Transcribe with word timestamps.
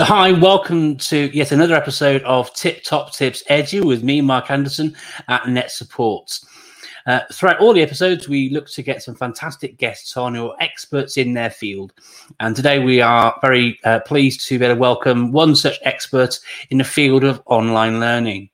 So, 0.00 0.06
hi, 0.06 0.32
welcome 0.32 0.96
to 0.96 1.28
yet 1.36 1.52
another 1.52 1.74
episode 1.74 2.22
of 2.22 2.54
Tip 2.54 2.82
Top 2.84 3.12
Tips 3.12 3.42
Edu 3.50 3.84
with 3.84 4.02
me, 4.02 4.22
Mark 4.22 4.50
Anderson 4.50 4.96
at 5.28 5.46
Net 5.46 5.70
Support. 5.70 6.40
Uh, 7.04 7.20
throughout 7.34 7.60
all 7.60 7.74
the 7.74 7.82
episodes, 7.82 8.26
we 8.26 8.48
look 8.48 8.66
to 8.70 8.82
get 8.82 9.02
some 9.02 9.14
fantastic 9.14 9.76
guests 9.76 10.16
on 10.16 10.36
are 10.36 10.56
experts 10.58 11.18
in 11.18 11.34
their 11.34 11.50
field. 11.50 11.92
And 12.40 12.56
today 12.56 12.78
we 12.78 13.02
are 13.02 13.38
very 13.42 13.78
uh, 13.84 14.00
pleased 14.00 14.48
to 14.48 14.58
be 14.58 14.64
able 14.64 14.76
to 14.76 14.80
welcome 14.80 15.32
one 15.32 15.54
such 15.54 15.78
expert 15.82 16.40
in 16.70 16.78
the 16.78 16.84
field 16.84 17.22
of 17.22 17.42
online 17.44 18.00
learning. 18.00 18.48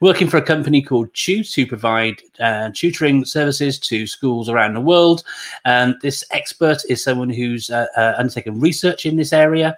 Working 0.00 0.28
for 0.28 0.36
a 0.36 0.42
company 0.42 0.80
called 0.80 1.12
Tute, 1.12 1.52
who 1.54 1.66
provide 1.66 2.22
uh, 2.38 2.70
tutoring 2.72 3.24
services 3.24 3.80
to 3.80 4.06
schools 4.06 4.48
around 4.48 4.74
the 4.74 4.80
world. 4.80 5.24
And 5.64 5.96
this 6.02 6.22
expert 6.30 6.82
is 6.88 7.02
someone 7.02 7.30
who's 7.30 7.68
uh, 7.68 7.86
uh, 7.96 8.14
undertaken 8.16 8.60
research 8.60 9.06
in 9.06 9.16
this 9.16 9.32
area 9.32 9.76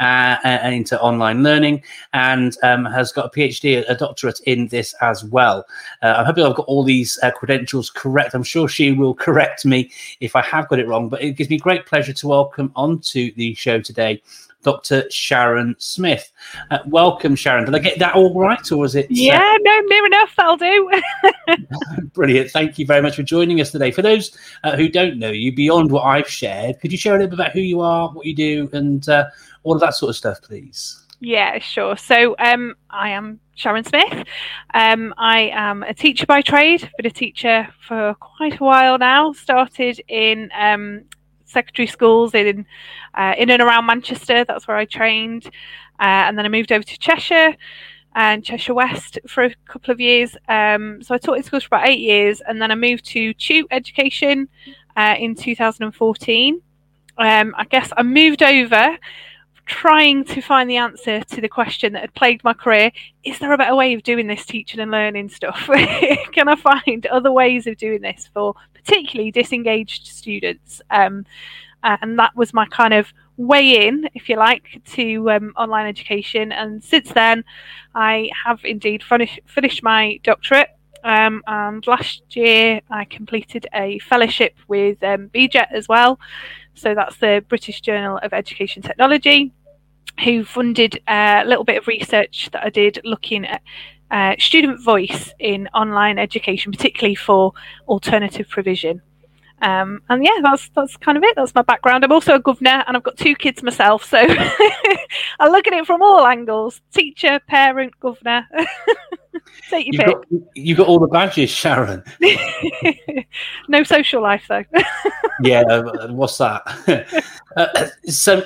uh, 0.00 0.36
and 0.44 0.74
into 0.74 1.00
online 1.00 1.42
learning, 1.42 1.82
and 2.12 2.56
um, 2.62 2.84
has 2.84 3.12
got 3.12 3.26
a 3.26 3.30
PhD, 3.30 3.84
a 3.88 3.94
doctorate 3.94 4.40
in 4.46 4.68
this 4.68 4.94
as 5.00 5.24
well. 5.24 5.64
Uh, 6.02 6.14
I'm 6.18 6.26
hoping 6.26 6.44
I've 6.44 6.56
got 6.56 6.66
all 6.66 6.84
these 6.84 7.18
uh, 7.22 7.30
credentials 7.30 7.90
correct. 7.90 8.34
I'm 8.34 8.42
sure 8.42 8.68
she 8.68 8.92
will 8.92 9.14
correct 9.14 9.64
me 9.64 9.90
if 10.20 10.36
I 10.36 10.42
have 10.42 10.68
got 10.68 10.78
it 10.78 10.86
wrong, 10.86 11.08
but 11.08 11.22
it 11.22 11.32
gives 11.32 11.50
me 11.50 11.58
great 11.58 11.86
pleasure 11.86 12.12
to 12.12 12.28
welcome 12.28 12.72
onto 12.76 13.32
the 13.34 13.54
show 13.54 13.80
today 13.80 14.22
Dr. 14.68 15.10
Sharon 15.10 15.74
Smith. 15.78 16.30
Uh, 16.70 16.80
welcome, 16.84 17.34
Sharon. 17.34 17.64
Did 17.64 17.74
I 17.74 17.78
get 17.78 17.98
that 18.00 18.14
all 18.14 18.38
right, 18.38 18.70
or 18.70 18.76
was 18.76 18.96
it? 18.96 19.06
Uh, 19.06 19.08
yeah, 19.08 19.56
no, 19.62 19.80
near 19.80 20.04
enough. 20.04 20.36
That'll 20.36 20.58
do. 20.58 20.90
Brilliant. 22.12 22.50
Thank 22.50 22.78
you 22.78 22.84
very 22.84 23.00
much 23.00 23.16
for 23.16 23.22
joining 23.22 23.62
us 23.62 23.72
today. 23.72 23.90
For 23.90 24.02
those 24.02 24.36
uh, 24.64 24.76
who 24.76 24.90
don't 24.90 25.18
know 25.18 25.30
you, 25.30 25.54
beyond 25.54 25.90
what 25.90 26.02
I've 26.02 26.28
shared, 26.28 26.80
could 26.80 26.92
you 26.92 26.98
share 26.98 27.14
a 27.14 27.16
little 27.16 27.30
bit 27.30 27.40
about 27.40 27.52
who 27.52 27.60
you 27.60 27.80
are, 27.80 28.10
what 28.10 28.26
you 28.26 28.34
do, 28.34 28.68
and 28.74 29.08
uh, 29.08 29.24
all 29.62 29.74
of 29.74 29.80
that 29.80 29.94
sort 29.94 30.10
of 30.10 30.16
stuff, 30.16 30.42
please? 30.42 31.02
Yeah, 31.20 31.58
sure. 31.60 31.96
So 31.96 32.36
um, 32.38 32.74
I 32.90 33.08
am 33.08 33.40
Sharon 33.54 33.84
Smith. 33.84 34.26
Um, 34.74 35.14
I 35.16 35.50
am 35.54 35.82
a 35.82 35.94
teacher 35.94 36.26
by 36.26 36.42
trade, 36.42 36.90
been 36.98 37.06
a 37.06 37.10
teacher 37.10 37.68
for 37.80 38.14
quite 38.20 38.60
a 38.60 38.64
while 38.64 38.98
now. 38.98 39.32
Started 39.32 39.98
in 40.08 40.50
um, 40.54 41.04
secondary 41.48 41.86
schools 41.86 42.34
in 42.34 42.66
uh, 43.14 43.34
in 43.36 43.50
and 43.50 43.62
around 43.62 43.86
Manchester. 43.86 44.44
That's 44.44 44.68
where 44.68 44.76
I 44.76 44.84
trained, 44.84 45.46
uh, 45.98 46.26
and 46.26 46.38
then 46.38 46.44
I 46.44 46.48
moved 46.48 46.72
over 46.72 46.84
to 46.84 46.98
Cheshire 46.98 47.56
and 48.14 48.44
Cheshire 48.44 48.74
West 48.74 49.18
for 49.26 49.44
a 49.44 49.54
couple 49.66 49.92
of 49.92 50.00
years. 50.00 50.36
Um, 50.48 51.02
so 51.02 51.14
I 51.14 51.18
taught 51.18 51.36
in 51.36 51.42
schools 51.42 51.64
for 51.64 51.76
about 51.76 51.88
eight 51.88 52.00
years, 52.00 52.40
and 52.40 52.60
then 52.60 52.70
I 52.70 52.74
moved 52.74 53.04
to 53.06 53.34
Tute 53.34 53.66
Education 53.70 54.48
uh, 54.96 55.16
in 55.18 55.34
2014. 55.34 56.62
Um, 57.18 57.54
I 57.56 57.64
guess 57.64 57.92
I 57.96 58.02
moved 58.02 58.42
over 58.42 58.96
trying 59.66 60.24
to 60.24 60.40
find 60.40 60.68
the 60.68 60.78
answer 60.78 61.20
to 61.20 61.40
the 61.42 61.48
question 61.48 61.92
that 61.92 62.00
had 62.00 62.14
plagued 62.14 62.42
my 62.42 62.54
career 62.54 62.90
is 63.22 63.38
there 63.38 63.52
a 63.52 63.58
better 63.58 63.76
way 63.76 63.92
of 63.92 64.02
doing 64.02 64.26
this 64.26 64.46
teaching 64.46 64.80
and 64.80 64.90
learning 64.90 65.28
stuff 65.28 65.66
can 66.32 66.48
i 66.48 66.56
find 66.56 67.04
other 67.06 67.30
ways 67.30 67.66
of 67.66 67.76
doing 67.76 68.00
this 68.00 68.30
for 68.32 68.54
particularly 68.88 69.30
disengaged 69.30 70.06
students 70.06 70.80
um, 70.90 71.24
and 71.82 72.18
that 72.18 72.34
was 72.34 72.54
my 72.54 72.66
kind 72.66 72.94
of 72.94 73.12
way 73.36 73.86
in 73.86 74.08
if 74.14 74.28
you 74.28 74.36
like 74.36 74.80
to 74.84 75.30
um, 75.30 75.52
online 75.56 75.86
education 75.86 76.50
and 76.50 76.82
since 76.82 77.12
then 77.12 77.44
i 77.94 78.30
have 78.44 78.60
indeed 78.64 79.02
finish, 79.02 79.38
finished 79.46 79.82
my 79.82 80.18
doctorate 80.24 80.70
um, 81.04 81.42
and 81.46 81.86
last 81.86 82.22
year 82.34 82.80
I 82.90 83.04
completed 83.04 83.68
a 83.72 84.00
fellowship 84.00 84.56
with 84.66 85.00
um, 85.04 85.28
BJET 85.28 85.68
as 85.70 85.86
well. 85.88 86.18
So 86.74 86.92
that's 86.92 87.16
the 87.18 87.44
British 87.48 87.80
Journal 87.80 88.18
of 88.22 88.32
Education 88.32 88.82
Technology 88.82 89.52
who 90.24 90.44
funded 90.44 91.00
a 91.06 91.44
little 91.46 91.64
bit 91.64 91.78
of 91.78 91.86
research 91.86 92.48
that 92.52 92.64
I 92.64 92.70
did 92.70 93.00
looking 93.04 93.46
at 93.46 93.62
uh, 94.10 94.34
student 94.38 94.82
voice 94.82 95.32
in 95.38 95.68
online 95.74 96.18
education, 96.18 96.72
particularly 96.72 97.14
for 97.14 97.52
alternative 97.88 98.48
provision. 98.48 99.02
Um, 99.60 100.02
and 100.08 100.24
yeah, 100.24 100.38
that's 100.42 100.68
that's 100.70 100.96
kind 100.96 101.18
of 101.18 101.24
it. 101.24 101.34
That's 101.36 101.54
my 101.54 101.62
background. 101.62 102.04
I'm 102.04 102.12
also 102.12 102.34
a 102.34 102.40
governor, 102.40 102.84
and 102.86 102.96
I've 102.96 103.02
got 103.02 103.16
two 103.16 103.34
kids 103.34 103.62
myself, 103.62 104.04
so 104.04 104.18
I 105.40 105.48
look 105.48 105.66
at 105.66 105.72
it 105.72 105.86
from 105.86 106.00
all 106.00 106.24
angles: 106.26 106.80
teacher, 106.92 107.40
parent, 107.48 107.98
governor. 107.98 108.46
Take 109.70 109.86
your 109.86 109.94
you've 109.94 110.04
pick. 110.04 110.30
Got, 110.30 110.54
you've 110.54 110.78
got 110.78 110.86
all 110.86 110.98
the 110.98 111.08
badges, 111.08 111.50
Sharon. 111.50 112.02
no 113.68 113.82
social 113.82 114.22
life, 114.22 114.44
though. 114.48 114.64
yeah, 115.42 115.62
what's 116.10 116.38
that? 116.38 117.06
uh, 117.56 117.88
so, 118.06 118.42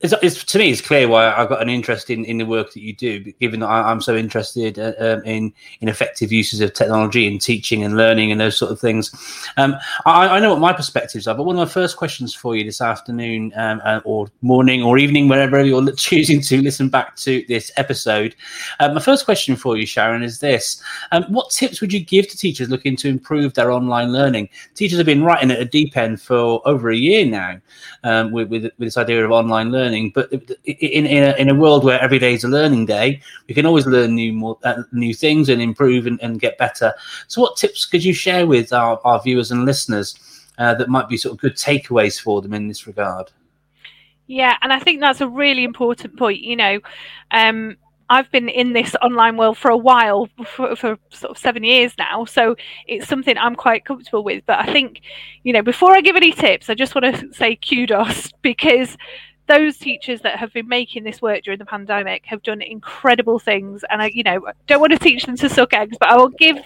it's, 0.00 0.14
it's, 0.22 0.44
to 0.44 0.58
me, 0.58 0.70
it's 0.70 0.80
clear 0.80 1.08
why 1.08 1.32
I've 1.32 1.48
got 1.48 1.62
an 1.62 1.68
interest 1.68 2.10
in, 2.10 2.24
in 2.24 2.38
the 2.38 2.46
work 2.46 2.72
that 2.72 2.80
you 2.80 2.94
do, 2.94 3.20
given 3.40 3.60
that 3.60 3.66
I, 3.66 3.90
am 3.90 4.00
so 4.00 4.16
interested 4.16 4.78
uh, 4.78 4.92
um, 4.98 5.22
in 5.24 5.52
in 5.80 5.88
effective 5.88 6.32
uses 6.32 6.60
of 6.60 6.72
technology 6.72 7.26
in 7.26 7.38
teaching 7.38 7.84
and 7.84 7.96
learning 7.96 8.32
and 8.32 8.40
those 8.40 8.58
sort 8.58 8.72
of 8.72 8.80
things. 8.80 9.12
Um, 9.56 9.76
I, 10.06 10.28
I, 10.28 10.40
know 10.40 10.50
what 10.50 10.60
my 10.60 10.72
perspectives 10.72 11.26
are, 11.26 11.34
but 11.34 11.44
one 11.44 11.56
of 11.56 11.68
my 11.68 11.72
first 11.72 11.96
questions 11.96 12.34
for 12.34 12.56
you 12.56 12.64
this 12.64 12.80
afternoon, 12.80 13.52
um, 13.56 13.80
uh, 13.84 14.00
or 14.04 14.28
morning, 14.42 14.82
or 14.82 14.98
evening, 14.98 15.28
wherever 15.28 15.64
you're 15.64 15.92
choosing 15.92 16.40
to 16.42 16.60
listen 16.62 16.88
back 16.88 17.16
to 17.16 17.44
this 17.48 17.70
episode, 17.76 18.34
uh, 18.80 18.92
my 18.92 19.00
first 19.00 19.24
question 19.24 19.56
for 19.56 19.76
you, 19.76 19.86
Sharon, 19.86 20.22
is 20.22 20.40
this: 20.40 20.82
um, 21.12 21.24
What 21.24 21.50
tips 21.50 21.80
would 21.80 21.92
you 21.92 22.00
give 22.00 22.28
to 22.28 22.36
teachers 22.36 22.68
looking 22.68 22.96
to 22.96 23.08
improve 23.08 23.54
their 23.54 23.70
online 23.70 24.12
learning? 24.12 24.48
Teachers 24.74 24.98
have 24.98 25.06
been 25.06 25.24
writing 25.24 25.50
at 25.50 25.60
a 25.60 25.64
deep 25.64 25.96
end 25.96 26.20
for 26.20 26.60
over 26.66 26.90
a 26.90 26.96
year 26.96 27.24
now 27.24 27.60
um, 28.02 28.32
with, 28.32 28.48
with, 28.48 28.64
with 28.64 28.72
this 28.78 28.96
idea 28.96 29.24
of 29.24 29.30
online 29.30 29.70
learning. 29.70 29.83
But 30.14 30.32
in 30.64 31.06
in 31.06 31.22
a, 31.22 31.36
in 31.36 31.48
a 31.50 31.54
world 31.54 31.84
where 31.84 32.00
every 32.00 32.18
day 32.18 32.34
is 32.34 32.44
a 32.44 32.48
learning 32.48 32.86
day, 32.86 33.20
we 33.48 33.54
can 33.54 33.66
always 33.66 33.86
learn 33.86 34.14
new 34.14 34.32
more 34.32 34.58
uh, 34.64 34.82
new 34.92 35.14
things 35.14 35.48
and 35.48 35.60
improve 35.60 36.06
and, 36.06 36.20
and, 36.22 36.40
get 36.40 36.58
better. 36.58 36.92
So, 37.28 37.40
what 37.40 37.56
tips 37.56 37.86
could 37.86 38.04
you 38.04 38.12
share 38.12 38.46
with 38.46 38.72
our, 38.72 39.00
our 39.04 39.20
viewers 39.22 39.50
and 39.50 39.64
listeners 39.64 40.18
uh, 40.58 40.74
that 40.74 40.88
might 40.88 41.08
be 41.08 41.16
sort 41.16 41.34
of 41.34 41.40
good 41.40 41.56
takeaways 41.56 42.20
for 42.20 42.42
them 42.42 42.54
in 42.54 42.68
this 42.68 42.86
regard? 42.86 43.30
Yeah, 44.26 44.56
and 44.62 44.72
I 44.72 44.78
think 44.78 45.00
that's 45.00 45.20
a 45.20 45.28
really 45.28 45.64
important 45.64 46.16
point. 46.16 46.40
You 46.40 46.56
know, 46.56 46.80
um, 47.30 47.76
I've 48.10 48.30
been 48.30 48.48
in 48.48 48.72
this 48.72 48.94
online 49.02 49.36
world 49.36 49.56
for 49.56 49.70
a 49.70 49.76
while, 49.76 50.28
for, 50.44 50.76
for, 50.76 50.98
sort 51.10 51.30
of 51.30 51.38
seven 51.38 51.64
years 51.64 51.94
now. 51.98 52.24
So 52.24 52.56
it's 52.86 53.08
something 53.08 53.36
I'm 53.38 53.56
quite 53.56 53.84
comfortable 53.84 54.22
with. 54.22 54.44
But 54.46 54.58
I 54.58 54.72
think, 54.72 55.00
you 55.42 55.52
know, 55.52 55.62
before 55.62 55.94
I 55.94 56.00
give 56.00 56.16
any 56.16 56.32
tips, 56.32 56.68
I 56.68 56.74
just 56.74 56.94
want 56.94 57.14
to 57.14 57.32
say 57.32 57.56
kudos 57.56 58.32
because 58.42 58.96
those 59.46 59.76
teachers 59.76 60.20
that 60.22 60.38
have 60.38 60.52
been 60.52 60.68
making 60.68 61.04
this 61.04 61.20
work 61.20 61.42
during 61.42 61.58
the 61.58 61.64
pandemic 61.64 62.24
have 62.26 62.42
done 62.42 62.62
incredible 62.62 63.38
things. 63.38 63.84
And 63.90 64.02
i 64.02 64.06
you 64.06 64.22
know 64.22 64.46
don't 64.66 64.80
want 64.80 64.92
to 64.92 64.98
teach 64.98 65.24
them 65.24 65.36
to 65.36 65.48
suck 65.48 65.72
eggs 65.72 65.96
but 65.98 66.08
i 66.08 66.16
will 66.16 66.28
give 66.28 66.58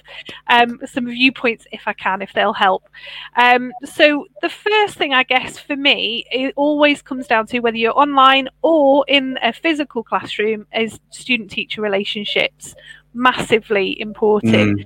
um, 0.49 0.81
some 0.87 1.07
viewpoints 1.07 1.67
if 1.73 1.83
i 1.87 1.93
can 1.93 2.23
if 2.23 2.33
they'll 2.33 2.53
help. 2.53 2.89
Um, 3.37 3.73
so 3.85 4.27
the 4.43 4.49
first 4.49 4.97
thing 4.97 5.15
i 5.15 5.23
guess 5.23 5.59
for 5.59 5.77
me 5.77 6.25
it 6.31 6.53
always 6.57 7.03
comes 7.03 7.27
down 7.27 7.47
to 7.49 7.61
whether 7.61 7.77
you're 7.77 7.99
online 7.99 8.49
or 8.63 9.05
in 9.09 9.39
a 9.43 9.53
physical 9.53 10.03
classroom 10.03 10.67
is 10.75 11.01
student 11.11 11.51
teacher 11.51 11.81
relationships 11.81 12.75
massively 13.15 14.01
important. 14.01 14.81
Mm. 14.81 14.85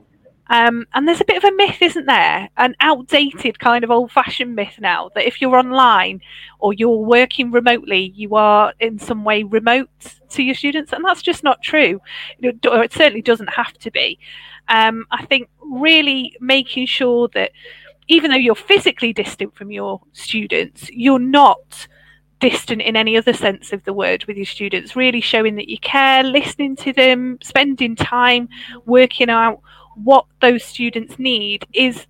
Um, 0.52 0.86
and 0.92 1.08
there's 1.08 1.22
a 1.22 1.24
bit 1.24 1.38
of 1.38 1.44
a 1.44 1.56
myth, 1.56 1.80
isn't 1.80 2.04
there? 2.04 2.50
An 2.58 2.76
outdated 2.80 3.58
kind 3.58 3.82
of 3.84 3.90
old 3.90 4.12
fashioned 4.12 4.54
myth 4.54 4.74
now 4.78 5.08
that 5.14 5.26
if 5.26 5.40
you're 5.40 5.56
online 5.56 6.20
or 6.58 6.74
you're 6.74 6.90
working 6.90 7.50
remotely, 7.50 8.12
you 8.14 8.34
are 8.34 8.74
in 8.78 8.98
some 8.98 9.24
way 9.24 9.44
remote 9.44 9.88
to 10.28 10.42
your 10.42 10.54
students. 10.54 10.92
And 10.92 11.02
that's 11.02 11.22
just 11.22 11.42
not 11.42 11.62
true. 11.62 12.02
It, 12.40 12.92
certainly 12.92 13.22
doesn't 13.22 13.48
have 13.48 13.72
to 13.78 13.90
be. 13.90 14.18
Um, 14.68 15.06
I 15.10 15.24
think 15.24 15.48
really 15.58 16.36
making 16.38 16.84
sure 16.84 17.28
that 17.28 17.52
even 18.08 18.30
though 18.30 18.36
you're 18.36 18.54
physically 18.54 19.14
distant 19.14 19.56
from 19.56 19.70
your 19.70 20.02
students, 20.12 20.90
you're 20.90 21.18
not 21.18 21.88
distant 22.40 22.82
in 22.82 22.94
any 22.94 23.16
other 23.16 23.32
sense 23.32 23.72
of 23.72 23.84
the 23.84 23.92
word 23.94 24.26
with 24.26 24.36
your 24.36 24.44
students, 24.44 24.96
really 24.96 25.22
showing 25.22 25.54
that 25.54 25.70
you 25.70 25.78
care, 25.78 26.22
listening 26.22 26.76
to 26.76 26.92
them, 26.92 27.38
spending 27.40 27.96
time 27.96 28.50
working 28.84 29.30
out 29.30 29.62
what 29.96 30.26
those 30.40 30.64
students 30.64 31.18
need 31.18 31.66
is 31.72 32.06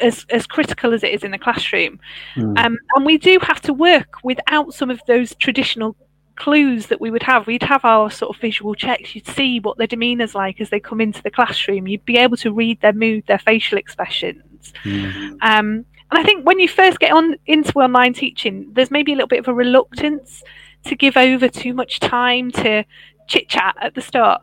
as, 0.00 0.26
as 0.30 0.46
critical 0.46 0.92
as 0.92 1.02
it 1.02 1.12
is 1.12 1.24
in 1.24 1.30
the 1.30 1.38
classroom. 1.38 1.98
Mm. 2.36 2.58
Um, 2.58 2.78
and 2.94 3.06
we 3.06 3.18
do 3.18 3.38
have 3.42 3.60
to 3.62 3.72
work 3.72 4.22
without 4.22 4.74
some 4.74 4.90
of 4.90 5.00
those 5.06 5.34
traditional 5.36 5.96
clues 6.36 6.86
that 6.86 7.00
we 7.00 7.10
would 7.10 7.22
have. 7.22 7.46
We'd 7.46 7.62
have 7.62 7.84
our 7.84 8.10
sort 8.10 8.34
of 8.34 8.40
visual 8.40 8.74
checks. 8.74 9.14
You'd 9.14 9.26
see 9.26 9.58
what 9.60 9.78
their 9.78 9.86
demeanour's 9.86 10.34
like 10.34 10.60
as 10.60 10.70
they 10.70 10.80
come 10.80 11.00
into 11.00 11.22
the 11.22 11.30
classroom. 11.30 11.88
You'd 11.88 12.04
be 12.04 12.18
able 12.18 12.36
to 12.38 12.52
read 12.52 12.80
their 12.80 12.92
mood, 12.92 13.24
their 13.26 13.38
facial 13.38 13.78
expressions. 13.78 14.72
Mm. 14.84 15.38
Um, 15.40 15.86
and 16.10 16.20
I 16.20 16.22
think 16.22 16.46
when 16.46 16.60
you 16.60 16.68
first 16.68 17.00
get 17.00 17.12
on 17.12 17.36
into 17.46 17.72
online 17.78 18.12
teaching, 18.12 18.68
there's 18.72 18.90
maybe 18.90 19.12
a 19.12 19.16
little 19.16 19.28
bit 19.28 19.40
of 19.40 19.48
a 19.48 19.54
reluctance 19.54 20.42
to 20.84 20.94
give 20.94 21.16
over 21.16 21.48
too 21.48 21.74
much 21.74 21.98
time 21.98 22.50
to 22.52 22.84
chit 23.26 23.48
chat 23.48 23.74
at 23.80 23.94
the 23.94 24.00
start 24.00 24.42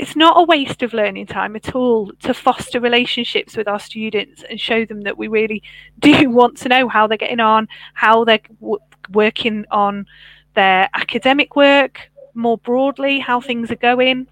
it's 0.00 0.16
not 0.16 0.38
a 0.38 0.42
waste 0.42 0.82
of 0.82 0.94
learning 0.94 1.26
time 1.26 1.54
at 1.56 1.74
all 1.74 2.10
to 2.20 2.32
foster 2.32 2.80
relationships 2.80 3.54
with 3.54 3.68
our 3.68 3.78
students 3.78 4.42
and 4.48 4.58
show 4.58 4.86
them 4.86 5.02
that 5.02 5.18
we 5.18 5.28
really 5.28 5.62
do 5.98 6.30
want 6.30 6.56
to 6.56 6.68
know 6.68 6.88
how 6.88 7.06
they're 7.06 7.18
getting 7.18 7.40
on, 7.40 7.68
how 7.92 8.24
they're 8.24 8.40
w- 8.60 8.78
working 9.10 9.66
on 9.70 10.06
their 10.54 10.88
academic 10.94 11.54
work, 11.54 12.10
more 12.32 12.56
broadly 12.58 13.18
how 13.18 13.42
things 13.42 13.70
are 13.70 13.76
going. 13.76 14.26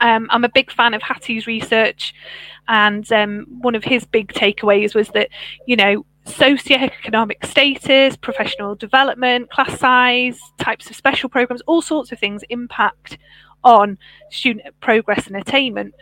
Um, 0.00 0.26
I'm 0.30 0.44
a 0.44 0.48
big 0.48 0.72
fan 0.72 0.94
of 0.94 1.02
Hattie's 1.02 1.46
research, 1.46 2.14
and 2.66 3.10
um, 3.12 3.46
one 3.60 3.74
of 3.74 3.84
his 3.84 4.06
big 4.06 4.32
takeaways 4.32 4.94
was 4.94 5.08
that, 5.10 5.28
you 5.66 5.76
know, 5.76 6.06
socioeconomic 6.26 7.44
status, 7.44 8.16
professional 8.16 8.74
development, 8.74 9.50
class 9.50 9.78
size, 9.78 10.40
types 10.58 10.88
of 10.88 10.96
special 10.96 11.28
programs, 11.28 11.60
all 11.66 11.82
sorts 11.82 12.10
of 12.10 12.18
things 12.18 12.42
impact 12.48 13.18
on 13.64 13.98
student 14.30 14.66
progress 14.80 15.26
and 15.26 15.36
attainment. 15.36 15.94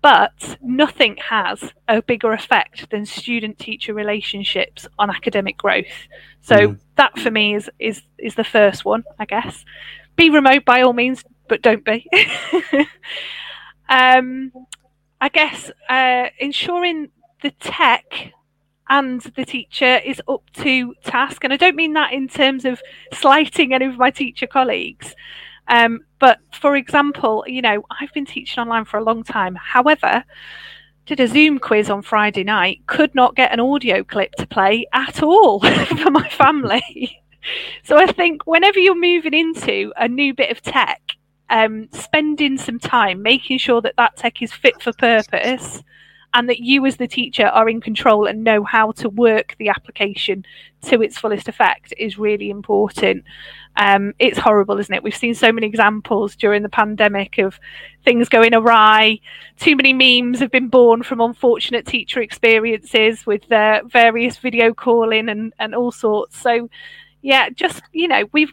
But 0.00 0.56
nothing 0.62 1.16
has 1.16 1.72
a 1.88 2.00
bigger 2.00 2.32
effect 2.32 2.88
than 2.90 3.04
student 3.04 3.58
teacher 3.58 3.92
relationships 3.92 4.86
on 4.96 5.10
academic 5.10 5.58
growth. 5.58 6.06
So 6.40 6.54
mm. 6.56 6.78
that 6.96 7.18
for 7.18 7.30
me 7.32 7.56
is 7.56 7.68
is 7.80 8.02
is 8.16 8.36
the 8.36 8.44
first 8.44 8.84
one, 8.84 9.02
I 9.18 9.24
guess. 9.24 9.64
Be 10.14 10.30
remote 10.30 10.64
by 10.64 10.82
all 10.82 10.92
means, 10.92 11.24
but 11.48 11.62
don't 11.62 11.84
be. 11.84 12.08
um, 13.88 14.52
I 15.20 15.28
guess 15.28 15.70
uh, 15.88 16.28
ensuring 16.38 17.10
the 17.42 17.50
tech 17.50 18.32
and 18.88 19.20
the 19.20 19.44
teacher 19.44 19.96
is 20.04 20.22
up 20.28 20.42
to 20.54 20.94
task. 21.04 21.44
And 21.44 21.52
I 21.52 21.56
don't 21.56 21.76
mean 21.76 21.92
that 21.94 22.12
in 22.12 22.28
terms 22.28 22.64
of 22.64 22.80
slighting 23.12 23.74
any 23.74 23.86
of 23.86 23.98
my 23.98 24.10
teacher 24.10 24.46
colleagues. 24.46 25.14
Um, 25.68 26.00
but 26.18 26.38
for 26.52 26.76
example, 26.76 27.44
you 27.46 27.62
know, 27.62 27.84
I've 27.90 28.12
been 28.12 28.26
teaching 28.26 28.60
online 28.60 28.84
for 28.84 28.98
a 28.98 29.04
long 29.04 29.22
time. 29.22 29.54
However, 29.54 30.24
did 31.06 31.20
a 31.20 31.28
Zoom 31.28 31.58
quiz 31.58 31.88
on 31.88 32.02
Friday 32.02 32.44
night, 32.44 32.80
could 32.86 33.14
not 33.14 33.34
get 33.34 33.52
an 33.52 33.60
audio 33.60 34.04
clip 34.04 34.32
to 34.32 34.46
play 34.46 34.86
at 34.92 35.22
all 35.22 35.60
for 36.02 36.10
my 36.10 36.28
family. 36.28 37.22
so 37.82 37.96
I 37.96 38.06
think 38.06 38.46
whenever 38.46 38.78
you're 38.78 38.94
moving 38.94 39.34
into 39.34 39.92
a 39.96 40.08
new 40.08 40.34
bit 40.34 40.50
of 40.50 40.60
tech, 40.60 41.00
um, 41.50 41.88
spending 41.92 42.58
some 42.58 42.78
time 42.78 43.22
making 43.22 43.58
sure 43.58 43.80
that 43.80 43.96
that 43.96 44.16
tech 44.16 44.42
is 44.42 44.52
fit 44.52 44.82
for 44.82 44.92
purpose 44.92 45.82
and 46.34 46.48
that 46.48 46.60
you 46.60 46.84
as 46.86 46.96
the 46.96 47.08
teacher 47.08 47.46
are 47.46 47.68
in 47.68 47.80
control 47.80 48.26
and 48.26 48.44
know 48.44 48.62
how 48.62 48.92
to 48.92 49.08
work 49.08 49.54
the 49.58 49.68
application 49.68 50.44
to 50.82 51.02
its 51.02 51.18
fullest 51.18 51.48
effect 51.48 51.94
is 51.96 52.18
really 52.18 52.50
important. 52.50 53.24
Um, 53.76 54.12
it's 54.18 54.38
horrible, 54.38 54.78
isn't 54.78 54.94
it? 54.94 55.02
We've 55.02 55.16
seen 55.16 55.34
so 55.34 55.52
many 55.52 55.66
examples 55.66 56.36
during 56.36 56.62
the 56.62 56.68
pandemic 56.68 57.38
of 57.38 57.58
things 58.04 58.28
going 58.28 58.54
awry. 58.54 59.20
Too 59.58 59.76
many 59.76 59.92
memes 59.92 60.40
have 60.40 60.50
been 60.50 60.68
born 60.68 61.02
from 61.02 61.20
unfortunate 61.20 61.86
teacher 61.86 62.20
experiences 62.20 63.24
with 63.24 63.50
uh, 63.50 63.82
various 63.86 64.36
video 64.38 64.74
calling 64.74 65.28
and, 65.28 65.52
and 65.58 65.74
all 65.74 65.92
sorts. 65.92 66.40
So, 66.40 66.68
yeah, 67.22 67.50
just, 67.50 67.82
you 67.92 68.08
know, 68.08 68.24
we've 68.32 68.52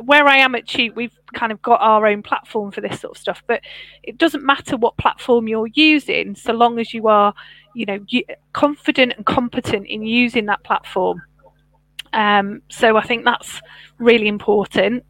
where 0.00 0.26
I 0.26 0.38
am 0.38 0.54
at 0.54 0.66
Tute, 0.66 0.94
we've 0.94 1.16
kind 1.34 1.52
of 1.52 1.60
got 1.62 1.80
our 1.80 2.06
own 2.06 2.22
platform 2.22 2.70
for 2.70 2.80
this 2.80 3.00
sort 3.00 3.16
of 3.16 3.20
stuff. 3.20 3.42
But 3.46 3.60
it 4.02 4.18
doesn't 4.18 4.44
matter 4.44 4.76
what 4.76 4.96
platform 4.96 5.48
you're 5.48 5.68
using, 5.74 6.34
so 6.34 6.52
long 6.52 6.78
as 6.78 6.94
you 6.94 7.08
are, 7.08 7.34
you 7.74 7.86
know, 7.86 8.04
confident 8.52 9.14
and 9.16 9.26
competent 9.26 9.86
in 9.86 10.02
using 10.02 10.46
that 10.46 10.62
platform. 10.64 11.22
Um, 12.12 12.62
so 12.70 12.96
I 12.96 13.02
think 13.02 13.24
that's 13.24 13.60
really 13.98 14.28
important. 14.28 15.04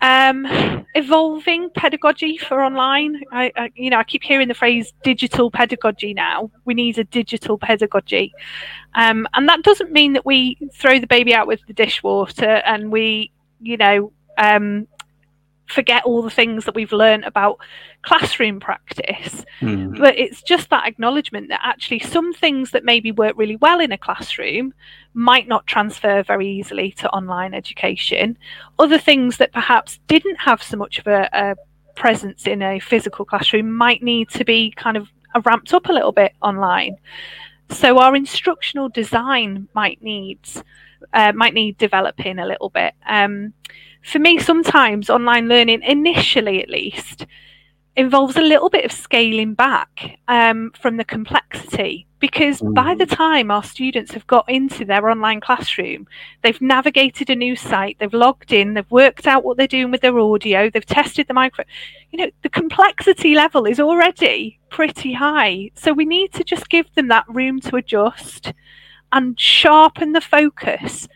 Um, 0.00 0.46
evolving 0.94 1.70
pedagogy 1.70 2.36
for 2.36 2.62
online. 2.62 3.20
I, 3.32 3.50
I, 3.56 3.70
you 3.74 3.90
know, 3.90 3.98
I 3.98 4.04
keep 4.04 4.22
hearing 4.22 4.46
the 4.46 4.54
phrase 4.54 4.92
digital 5.02 5.50
pedagogy 5.50 6.14
now. 6.14 6.50
We 6.64 6.74
need 6.74 6.98
a 6.98 7.04
digital 7.04 7.58
pedagogy, 7.58 8.32
um, 8.94 9.26
and 9.34 9.48
that 9.48 9.62
doesn't 9.62 9.90
mean 9.90 10.12
that 10.12 10.24
we 10.24 10.56
throw 10.72 11.00
the 11.00 11.06
baby 11.08 11.34
out 11.34 11.48
with 11.48 11.60
the 11.66 11.72
dishwater 11.72 12.62
and 12.64 12.92
we 12.92 13.32
you 13.60 13.76
know, 13.76 14.12
um, 14.36 14.86
forget 15.66 16.04
all 16.04 16.22
the 16.22 16.30
things 16.30 16.64
that 16.64 16.74
we've 16.74 16.92
learned 16.92 17.24
about 17.24 17.58
classroom 18.02 18.58
practice. 18.58 19.44
Mm. 19.60 19.98
But 19.98 20.18
it's 20.18 20.42
just 20.42 20.70
that 20.70 20.86
acknowledgement 20.86 21.48
that 21.48 21.60
actually 21.62 21.98
some 22.00 22.32
things 22.32 22.70
that 22.70 22.84
maybe 22.84 23.12
work 23.12 23.34
really 23.36 23.56
well 23.56 23.80
in 23.80 23.92
a 23.92 23.98
classroom 23.98 24.72
might 25.14 25.46
not 25.46 25.66
transfer 25.66 26.22
very 26.22 26.48
easily 26.48 26.92
to 26.92 27.10
online 27.10 27.54
education. 27.54 28.38
Other 28.78 28.98
things 28.98 29.36
that 29.38 29.52
perhaps 29.52 29.98
didn't 30.06 30.36
have 30.36 30.62
so 30.62 30.76
much 30.76 30.98
of 30.98 31.06
a, 31.06 31.28
a 31.32 31.56
presence 31.94 32.46
in 32.46 32.62
a 32.62 32.80
physical 32.80 33.24
classroom 33.24 33.76
might 33.76 34.02
need 34.02 34.30
to 34.30 34.44
be 34.44 34.72
kind 34.76 34.96
of 34.96 35.08
ramped 35.44 35.74
up 35.74 35.88
a 35.88 35.92
little 35.92 36.12
bit 36.12 36.32
online. 36.40 36.96
So 37.70 37.98
our 37.98 38.16
instructional 38.16 38.88
design 38.88 39.68
might 39.74 40.02
need 40.02 40.38
uh, 41.12 41.32
might 41.32 41.54
need 41.54 41.78
developing 41.78 42.38
a 42.38 42.46
little 42.46 42.70
bit. 42.70 42.94
Um, 43.06 43.52
for 44.02 44.18
me, 44.18 44.38
sometimes 44.38 45.10
online 45.10 45.48
learning, 45.48 45.82
initially 45.82 46.62
at 46.62 46.70
least, 46.70 47.26
involves 47.96 48.36
a 48.36 48.40
little 48.40 48.70
bit 48.70 48.84
of 48.84 48.92
scaling 48.92 49.54
back 49.54 50.18
um, 50.28 50.70
from 50.80 50.96
the 50.96 51.04
complexity 51.04 52.06
because 52.20 52.60
mm. 52.60 52.72
by 52.72 52.94
the 52.94 53.06
time 53.06 53.50
our 53.50 53.62
students 53.62 54.12
have 54.12 54.26
got 54.26 54.48
into 54.48 54.84
their 54.84 55.10
online 55.10 55.40
classroom, 55.40 56.06
they've 56.42 56.60
navigated 56.60 57.28
a 57.28 57.34
new 57.34 57.56
site, 57.56 57.96
they've 57.98 58.14
logged 58.14 58.52
in, 58.52 58.74
they've 58.74 58.90
worked 58.90 59.26
out 59.26 59.44
what 59.44 59.56
they're 59.56 59.66
doing 59.66 59.90
with 59.90 60.00
their 60.00 60.18
audio, 60.18 60.70
they've 60.70 60.86
tested 60.86 61.26
the 61.26 61.34
micro. 61.34 61.64
You 62.10 62.18
know, 62.18 62.30
the 62.42 62.48
complexity 62.48 63.34
level 63.34 63.66
is 63.66 63.80
already 63.80 64.60
pretty 64.70 65.12
high. 65.12 65.70
So 65.74 65.92
we 65.92 66.04
need 66.04 66.32
to 66.34 66.44
just 66.44 66.68
give 66.68 66.92
them 66.94 67.08
that 67.08 67.24
room 67.28 67.60
to 67.62 67.76
adjust 67.76 68.52
and 69.12 69.38
sharpen 69.38 70.12
the 70.12 70.20
focus 70.20 71.08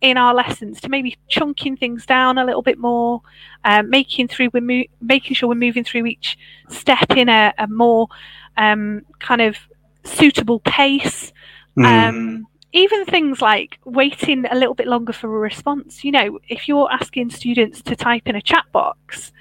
in 0.00 0.16
our 0.16 0.34
lessons 0.34 0.80
to 0.80 0.88
maybe 0.88 1.16
chunking 1.28 1.76
things 1.76 2.06
down 2.06 2.38
a 2.38 2.44
little 2.44 2.62
bit 2.62 2.78
more, 2.78 3.20
um, 3.64 3.90
making 3.90 4.28
through 4.28 4.48
we're 4.52 4.60
mo- 4.60 4.84
making 5.00 5.34
sure 5.34 5.48
we're 5.48 5.54
moving 5.54 5.84
through 5.84 6.06
each 6.06 6.38
step 6.68 7.10
in 7.16 7.28
a, 7.28 7.52
a 7.58 7.66
more 7.66 8.08
um, 8.56 9.02
kind 9.18 9.40
of 9.40 9.56
suitable 10.04 10.60
pace. 10.60 11.32
Mm. 11.76 11.84
Um, 11.84 12.46
even 12.72 13.06
things 13.06 13.40
like 13.40 13.78
waiting 13.84 14.44
a 14.46 14.54
little 14.54 14.74
bit 14.74 14.86
longer 14.86 15.12
for 15.12 15.34
a 15.34 15.40
response. 15.40 16.04
You 16.04 16.12
know, 16.12 16.38
if 16.48 16.68
you're 16.68 16.90
asking 16.92 17.30
students 17.30 17.82
to 17.82 17.96
type 17.96 18.26
in 18.26 18.36
a 18.36 18.42
chat 18.42 18.66
box, 18.72 19.32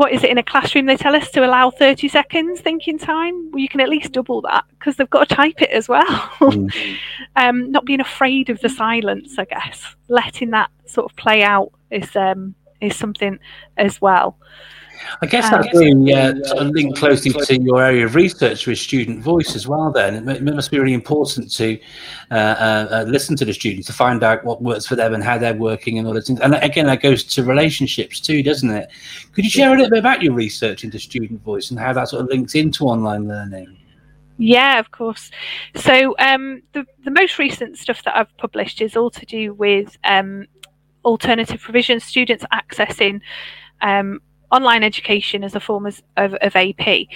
what 0.00 0.12
is 0.12 0.24
it 0.24 0.30
in 0.30 0.38
a 0.38 0.42
classroom 0.42 0.86
they 0.86 0.96
tell 0.96 1.14
us 1.14 1.30
to 1.30 1.44
allow 1.44 1.70
30 1.70 2.08
seconds 2.08 2.62
thinking 2.62 2.98
time? 2.98 3.50
Well 3.50 3.60
you 3.60 3.68
can 3.68 3.80
at 3.80 3.90
least 3.90 4.12
double 4.12 4.40
that 4.40 4.64
because 4.70 4.96
they've 4.96 5.10
got 5.10 5.28
to 5.28 5.34
type 5.34 5.60
it 5.60 5.68
as 5.68 5.90
well. 5.90 6.06
Mm. 6.40 6.72
um, 7.36 7.70
not 7.70 7.84
being 7.84 8.00
afraid 8.00 8.48
of 8.48 8.58
the 8.60 8.70
silence 8.70 9.38
i 9.38 9.44
guess. 9.44 9.84
Letting 10.08 10.52
that 10.52 10.70
sort 10.86 11.10
of 11.10 11.16
play 11.18 11.42
out 11.42 11.72
is 11.90 12.16
um, 12.16 12.54
is 12.80 12.96
something 12.96 13.38
as 13.76 14.00
well 14.00 14.38
I 15.22 15.26
guess 15.26 15.50
that's 15.50 15.66
um, 15.68 15.78
really 15.78 16.14
uh, 16.14 16.34
sort 16.44 16.62
of 16.62 16.68
linked 16.68 16.98
closely 16.98 17.32
to 17.32 17.60
your 17.60 17.82
area 17.82 18.04
of 18.04 18.14
research 18.14 18.66
with 18.66 18.78
student 18.78 19.22
voice 19.22 19.54
as 19.54 19.66
well. 19.66 19.90
Then 19.90 20.28
it 20.28 20.42
must 20.42 20.70
be 20.70 20.78
really 20.78 20.94
important 20.94 21.52
to 21.54 21.78
uh, 22.30 22.34
uh, 22.34 22.88
uh, 22.90 23.04
listen 23.06 23.36
to 23.36 23.44
the 23.44 23.52
students 23.52 23.86
to 23.88 23.92
find 23.92 24.22
out 24.22 24.44
what 24.44 24.62
works 24.62 24.86
for 24.86 24.96
them 24.96 25.14
and 25.14 25.22
how 25.22 25.38
they're 25.38 25.54
working 25.54 25.98
and 25.98 26.06
all 26.06 26.14
those 26.14 26.26
things. 26.26 26.40
And 26.40 26.54
again, 26.54 26.86
that 26.86 27.02
goes 27.02 27.24
to 27.24 27.44
relationships 27.44 28.20
too, 28.20 28.42
doesn't 28.42 28.70
it? 28.70 28.90
Could 29.32 29.44
you 29.44 29.50
share 29.50 29.72
a 29.72 29.76
little 29.76 29.90
bit 29.90 29.98
about 29.98 30.22
your 30.22 30.32
research 30.32 30.84
into 30.84 30.98
student 30.98 31.42
voice 31.42 31.70
and 31.70 31.78
how 31.78 31.92
that 31.92 32.08
sort 32.08 32.22
of 32.22 32.28
links 32.28 32.54
into 32.54 32.84
online 32.84 33.28
learning? 33.28 33.76
Yeah, 34.38 34.78
of 34.78 34.90
course. 34.90 35.30
So 35.76 36.14
um, 36.18 36.62
the 36.72 36.86
the 37.04 37.10
most 37.10 37.38
recent 37.38 37.76
stuff 37.76 38.02
that 38.04 38.16
I've 38.16 38.34
published 38.38 38.80
is 38.80 38.96
all 38.96 39.10
to 39.10 39.26
do 39.26 39.52
with 39.52 39.98
um, 40.04 40.46
alternative 41.04 41.60
provision 41.60 42.00
students 42.00 42.44
accessing 42.52 43.20
um, 43.82 44.20
online 44.50 44.82
education 44.82 45.44
as 45.44 45.54
a 45.54 45.60
form 45.60 45.86
of, 45.86 46.02
of, 46.16 46.34
of 46.34 46.56
AP. 46.56 47.06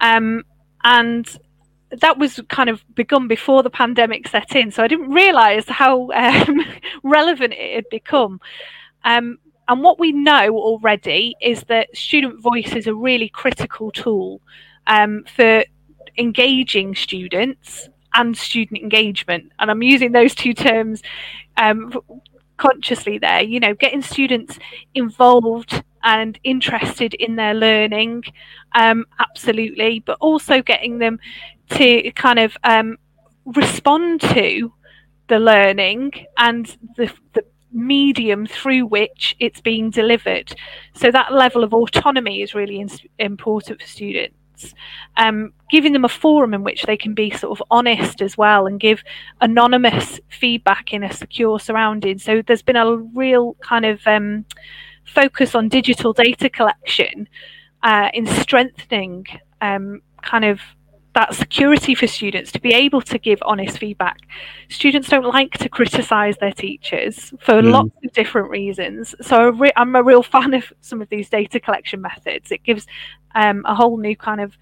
Um, 0.00 0.44
and 0.84 1.38
that 1.90 2.18
was 2.18 2.40
kind 2.48 2.68
of 2.68 2.84
begun 2.94 3.28
before 3.28 3.62
the 3.62 3.70
pandemic 3.70 4.28
set 4.28 4.54
in. 4.54 4.70
So 4.70 4.82
I 4.82 4.88
didn't 4.88 5.10
realize 5.10 5.64
how 5.68 6.10
um, 6.12 6.60
relevant 7.02 7.54
it 7.54 7.74
had 7.74 7.88
become. 7.90 8.40
Um, 9.04 9.38
and 9.68 9.82
what 9.82 9.98
we 9.98 10.12
know 10.12 10.56
already 10.56 11.36
is 11.40 11.62
that 11.64 11.96
student 11.96 12.40
voice 12.40 12.74
is 12.74 12.86
a 12.86 12.94
really 12.94 13.28
critical 13.28 13.90
tool 13.92 14.40
um, 14.86 15.24
for 15.36 15.64
engaging 16.18 16.94
students 16.94 17.88
and 18.14 18.36
student 18.36 18.82
engagement. 18.82 19.52
And 19.58 19.70
I'm 19.70 19.82
using 19.82 20.12
those 20.12 20.34
two 20.34 20.54
terms 20.54 21.02
um, 21.56 21.92
consciously 22.56 23.18
there, 23.18 23.42
you 23.42 23.60
know, 23.60 23.74
getting 23.74 24.02
students 24.02 24.58
involved 24.94 25.82
and 26.02 26.38
interested 26.44 27.14
in 27.14 27.36
their 27.36 27.54
learning, 27.54 28.24
um, 28.74 29.04
absolutely, 29.18 30.00
but 30.00 30.16
also 30.20 30.62
getting 30.62 30.98
them 30.98 31.18
to 31.70 32.10
kind 32.12 32.38
of 32.38 32.56
um, 32.64 32.96
respond 33.44 34.20
to 34.20 34.72
the 35.28 35.38
learning 35.38 36.12
and 36.36 36.76
the, 36.96 37.12
the 37.34 37.44
medium 37.72 38.46
through 38.46 38.84
which 38.86 39.36
it's 39.38 39.60
being 39.60 39.90
delivered. 39.90 40.54
So 40.94 41.10
that 41.10 41.32
level 41.32 41.62
of 41.62 41.72
autonomy 41.72 42.42
is 42.42 42.54
really 42.54 42.80
in, 42.80 42.90
important 43.18 43.80
for 43.80 43.86
students. 43.86 44.34
Um, 45.16 45.54
giving 45.70 45.94
them 45.94 46.04
a 46.04 46.08
forum 46.08 46.52
in 46.52 46.64
which 46.64 46.82
they 46.82 46.96
can 46.96 47.14
be 47.14 47.30
sort 47.30 47.58
of 47.58 47.66
honest 47.70 48.20
as 48.20 48.36
well 48.36 48.66
and 48.66 48.78
give 48.78 49.02
anonymous 49.40 50.20
feedback 50.28 50.92
in 50.92 51.02
a 51.02 51.12
secure 51.12 51.58
surrounding. 51.58 52.18
So 52.18 52.42
there's 52.42 52.60
been 52.60 52.76
a 52.76 52.96
real 52.96 53.54
kind 53.62 53.86
of 53.86 54.06
um, 54.06 54.44
focus 55.14 55.54
on 55.54 55.68
digital 55.68 56.12
data 56.12 56.48
collection 56.48 57.28
uh, 57.82 58.10
in 58.14 58.26
strengthening 58.26 59.26
um, 59.60 60.02
kind 60.22 60.44
of 60.44 60.60
that 61.14 61.34
security 61.34 61.94
for 61.94 62.06
students 62.06 62.52
to 62.52 62.60
be 62.60 62.72
able 62.72 63.00
to 63.02 63.18
give 63.18 63.42
honest 63.42 63.78
feedback. 63.78 64.18
Students 64.68 65.08
don't 65.08 65.26
like 65.26 65.58
to 65.58 65.68
criticize 65.68 66.36
their 66.38 66.52
teachers 66.52 67.34
for 67.40 67.54
mm. 67.54 67.72
lots 67.72 67.90
of 68.04 68.12
different 68.12 68.48
reasons. 68.48 69.14
So 69.20 69.58
I'm 69.76 69.96
a 69.96 70.02
real 70.02 70.22
fan 70.34 70.54
of 70.54 70.72
some 70.80 71.02
of 71.02 71.08
these 71.08 71.28
data 71.28 71.58
collection 71.58 72.00
methods. 72.00 72.52
It 72.52 72.62
gives 72.62 72.86
um, 73.34 73.62
a 73.66 73.74
whole 73.74 73.96
new 73.96 74.16
kind 74.16 74.40
of 74.40 74.56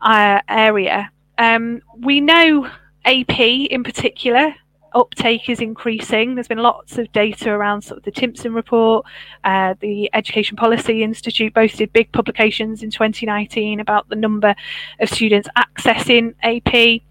uh, 0.00 0.40
area. 0.48 1.10
Um, 1.36 1.82
we 1.98 2.20
know 2.22 2.70
AP 3.04 3.38
in 3.38 3.84
particular 3.84 4.54
uptake 4.96 5.48
is 5.48 5.60
increasing. 5.60 6.34
There's 6.34 6.48
been 6.48 6.58
lots 6.58 6.98
of 6.98 7.12
data 7.12 7.50
around 7.50 7.82
sort 7.82 7.98
of 7.98 8.04
the 8.04 8.10
Timpson 8.10 8.54
report. 8.54 9.06
Uh, 9.44 9.74
the 9.80 10.10
Education 10.14 10.56
Policy 10.56 11.02
Institute 11.02 11.52
both 11.54 11.76
did 11.76 11.92
big 11.92 12.10
publications 12.12 12.82
in 12.82 12.90
2019 12.90 13.78
about 13.78 14.08
the 14.08 14.16
number 14.16 14.54
of 14.98 15.08
students 15.08 15.48
accessing 15.56 16.34
AP 16.42 17.02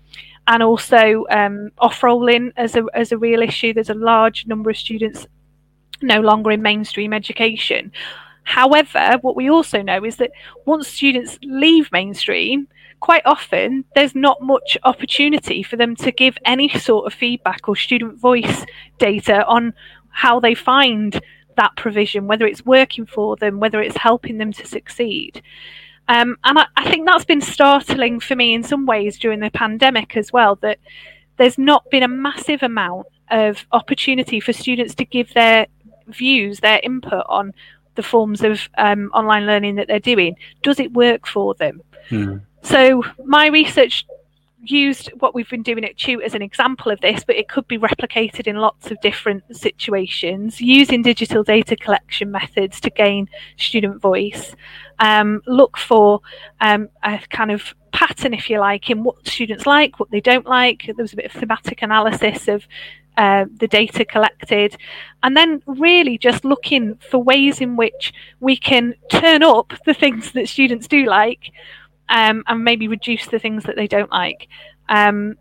and 0.47 0.63
also 0.63 1.25
um, 1.29 1.71
off-rolling 1.77 2.51
as 2.57 2.75
a, 2.75 2.83
as 2.93 3.11
a 3.11 3.17
real 3.17 3.41
issue. 3.41 3.73
There's 3.73 3.89
a 3.89 3.95
large 3.95 4.45
number 4.47 4.69
of 4.69 4.77
students 4.77 5.27
no 6.01 6.19
longer 6.19 6.51
in 6.51 6.61
mainstream 6.61 7.13
education. 7.13 7.91
However, 8.43 9.17
what 9.21 9.35
we 9.35 9.49
also 9.49 9.81
know 9.81 10.03
is 10.03 10.17
that 10.17 10.31
once 10.65 10.87
students 10.87 11.39
leave 11.43 11.91
mainstream, 11.91 12.67
quite 12.99 13.25
often 13.25 13.85
there's 13.95 14.15
not 14.15 14.41
much 14.41 14.77
opportunity 14.83 15.61
for 15.61 15.75
them 15.75 15.95
to 15.95 16.11
give 16.11 16.37
any 16.45 16.69
sort 16.69 17.05
of 17.05 17.13
feedback 17.13 17.67
or 17.67 17.75
student 17.75 18.17
voice 18.19 18.65
data 18.97 19.45
on 19.45 19.73
how 20.09 20.39
they 20.39 20.55
find 20.55 21.21
that 21.57 21.75
provision, 21.75 22.27
whether 22.27 22.45
it's 22.45 22.65
working 22.65 23.05
for 23.05 23.35
them, 23.35 23.59
whether 23.59 23.81
it's 23.81 23.97
helping 23.97 24.37
them 24.37 24.51
to 24.53 24.65
succeed. 24.65 25.41
Um, 26.07 26.37
and 26.43 26.59
I, 26.59 26.65
I, 26.77 26.89
think 26.89 27.07
that's 27.07 27.25
been 27.25 27.41
startling 27.41 28.19
for 28.19 28.35
me 28.35 28.53
in 28.53 28.63
some 28.63 28.85
ways 28.85 29.17
during 29.17 29.39
the 29.39 29.49
pandemic 29.49 30.15
as 30.15 30.31
well, 30.31 30.55
that 30.57 30.77
there's 31.37 31.57
not 31.57 31.89
been 31.89 32.03
a 32.03 32.07
massive 32.07 32.61
amount 32.61 33.07
of 33.31 33.65
opportunity 33.71 34.39
for 34.39 34.53
students 34.53 34.93
to 34.95 35.05
give 35.05 35.33
their 35.33 35.65
views, 36.07 36.59
their 36.59 36.79
input 36.83 37.25
on 37.27 37.53
the 37.95 38.03
forms 38.03 38.43
of 38.43 38.69
um, 38.77 39.09
online 39.13 39.45
learning 39.45 39.75
that 39.75 39.87
they're 39.87 39.99
doing. 39.99 40.35
Does 40.61 40.79
it 40.79 40.93
work 40.93 41.25
for 41.25 41.55
them? 41.55 41.81
Mm. 42.09 42.41
So 42.65 43.03
my 43.23 43.47
research 43.47 44.07
used 44.63 45.11
what 45.19 45.35
we've 45.35 45.49
been 45.49 45.61
doing 45.61 45.85
at 45.85 45.97
Tute 45.97 46.23
as 46.23 46.33
an 46.33 46.41
example 46.41 46.91
of 46.91 46.99
this, 46.99 47.23
but 47.23 47.35
it 47.35 47.47
could 47.47 47.67
be 47.67 47.77
replicated 47.77 48.47
in 48.47 48.55
lots 48.55 48.89
of 48.89 48.99
different 49.01 49.43
situations 49.55 50.59
using 50.59 51.03
digital 51.03 51.43
data 51.43 51.75
collection 51.75 52.31
methods 52.31 52.81
to 52.81 52.89
gain 52.89 53.29
student 53.57 54.01
voice. 54.01 54.55
Um, 54.97 55.43
look 55.45 55.77
for 55.77 56.21
um, 56.59 56.89
a 57.03 57.19
kind 57.29 57.51
of 57.51 57.75
pattern, 57.91 58.33
if 58.33 58.49
you 58.49 58.59
like, 58.59 58.89
in 58.89 59.03
what 59.03 59.27
students 59.27 59.67
like, 59.67 59.99
what 59.99 60.09
they 60.09 60.21
don't 60.21 60.47
like. 60.47 60.85
There 60.87 60.95
was 60.97 61.13
a 61.13 61.17
bit 61.17 61.25
of 61.25 61.33
thematic 61.33 61.83
analysis 61.83 62.47
of 62.47 62.67
uh, 63.15 63.45
the 63.59 63.67
data 63.67 64.03
collected, 64.03 64.75
and 65.21 65.37
then 65.37 65.61
really 65.67 66.17
just 66.17 66.43
looking 66.43 66.95
for 66.95 67.19
ways 67.19 67.61
in 67.61 67.75
which 67.75 68.11
we 68.39 68.57
can 68.57 68.95
turn 69.09 69.43
up 69.43 69.71
the 69.85 69.93
things 69.93 70.31
that 70.31 70.49
students 70.49 70.87
do 70.87 71.05
like 71.05 71.51
um, 72.09 72.43
and 72.47 72.63
maybe 72.63 72.87
reduce 72.87 73.27
the 73.27 73.39
things 73.39 73.63
that 73.63 73.75
they 73.75 73.87
don't 73.87 74.11
like. 74.11 74.47
Um, 74.89 75.37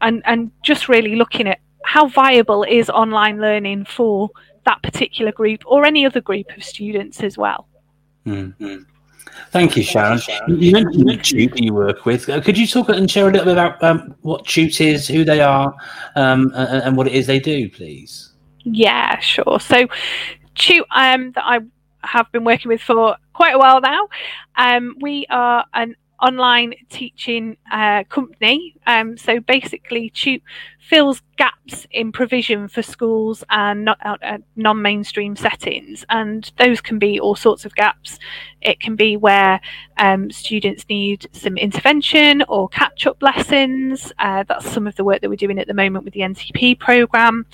and, 0.00 0.22
and 0.24 0.50
just 0.62 0.88
really 0.88 1.14
looking 1.16 1.46
at 1.48 1.60
how 1.84 2.08
viable 2.08 2.64
is 2.64 2.90
online 2.90 3.40
learning 3.40 3.84
for 3.84 4.30
that 4.64 4.82
particular 4.82 5.32
group 5.32 5.62
or 5.66 5.84
any 5.84 6.06
other 6.06 6.20
group 6.20 6.46
of 6.56 6.62
students 6.62 7.22
as 7.22 7.36
well. 7.36 7.66
Mm-hmm. 8.26 8.82
Thank 9.50 9.76
you, 9.76 9.82
Sharon. 9.82 10.20
You 10.48 10.72
mentioned 10.72 11.24
Tute 11.24 11.58
you 11.58 11.74
work 11.74 12.04
with. 12.04 12.28
Uh, 12.28 12.40
could 12.40 12.56
you 12.56 12.66
talk 12.66 12.88
and 12.88 13.10
share 13.10 13.28
a 13.28 13.30
little 13.30 13.46
bit 13.46 13.52
about 13.52 13.82
um, 13.82 14.14
what 14.22 14.46
Tute 14.46 14.80
is, 14.80 15.08
who 15.08 15.24
they 15.24 15.40
are, 15.40 15.74
um, 16.16 16.52
and, 16.54 16.82
and, 16.82 16.96
what 16.96 17.06
it 17.06 17.14
is 17.14 17.26
they 17.26 17.40
do, 17.40 17.68
please? 17.68 18.32
Yeah, 18.64 19.18
sure. 19.20 19.58
So, 19.60 19.86
Tute 20.54 20.86
um, 20.90 21.32
that 21.32 21.44
I 21.44 21.60
have 22.02 22.30
been 22.32 22.44
working 22.44 22.68
with 22.68 22.80
for 22.80 23.16
quite 23.32 23.54
a 23.54 23.58
while 23.58 23.80
now. 23.80 24.08
Um, 24.56 24.96
we 25.00 25.26
are 25.30 25.64
an 25.74 25.96
online 26.22 26.72
teaching 26.88 27.56
uh, 27.70 28.04
company. 28.04 28.76
Um, 28.86 29.18
so 29.18 29.40
basically, 29.40 30.10
Tute 30.10 30.42
fills 30.78 31.20
gaps 31.36 31.86
in 31.90 32.12
provision 32.12 32.68
for 32.68 32.82
schools 32.82 33.42
and 33.50 33.84
not, 33.84 33.98
uh, 34.04 34.38
non-mainstream 34.56 35.34
settings, 35.34 36.04
and 36.08 36.50
those 36.58 36.80
can 36.80 36.98
be 36.98 37.18
all 37.18 37.34
sorts 37.34 37.64
of 37.64 37.74
gaps. 37.74 38.18
It 38.60 38.78
can 38.78 38.94
be 38.94 39.16
where 39.16 39.60
um, 39.96 40.30
students 40.30 40.86
need 40.88 41.26
some 41.32 41.56
intervention 41.56 42.44
or 42.48 42.68
catch-up 42.68 43.20
lessons. 43.20 44.12
Uh, 44.18 44.44
that's 44.44 44.70
some 44.70 44.86
of 44.86 44.94
the 44.94 45.04
work 45.04 45.20
that 45.20 45.28
we're 45.28 45.36
doing 45.36 45.58
at 45.58 45.66
the 45.66 45.74
moment 45.74 46.04
with 46.04 46.14
the 46.14 46.20
NTP 46.20 46.78
program. 46.78 47.46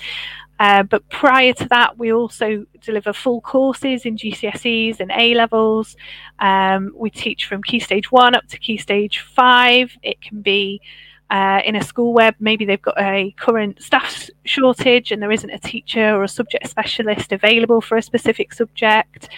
Uh, 0.59 0.83
but 0.83 1.07
prior 1.09 1.53
to 1.53 1.67
that, 1.69 1.97
we 1.97 2.11
also 2.11 2.65
deliver 2.81 3.13
full 3.13 3.41
courses 3.41 4.05
in 4.05 4.17
GCSEs 4.17 4.99
and 4.99 5.11
A 5.15 5.33
levels. 5.33 5.95
Um, 6.39 6.93
we 6.95 7.09
teach 7.09 7.45
from 7.45 7.63
Key 7.63 7.79
Stage 7.79 8.11
1 8.11 8.35
up 8.35 8.45
to 8.47 8.59
Key 8.59 8.77
Stage 8.77 9.19
5. 9.19 9.97
It 10.03 10.21
can 10.21 10.41
be 10.41 10.81
uh, 11.29 11.61
in 11.63 11.75
a 11.75 11.83
school 11.83 12.13
where 12.13 12.35
maybe 12.39 12.65
they've 12.65 12.81
got 12.81 12.99
a 12.99 13.33
current 13.37 13.81
staff 13.81 14.29
shortage 14.45 15.11
and 15.11 15.21
there 15.21 15.31
isn't 15.31 15.49
a 15.49 15.59
teacher 15.59 16.15
or 16.15 16.23
a 16.23 16.27
subject 16.27 16.67
specialist 16.67 17.31
available 17.31 17.81
for 17.81 17.97
a 17.97 18.01
specific 18.01 18.53
subject. 18.53 19.29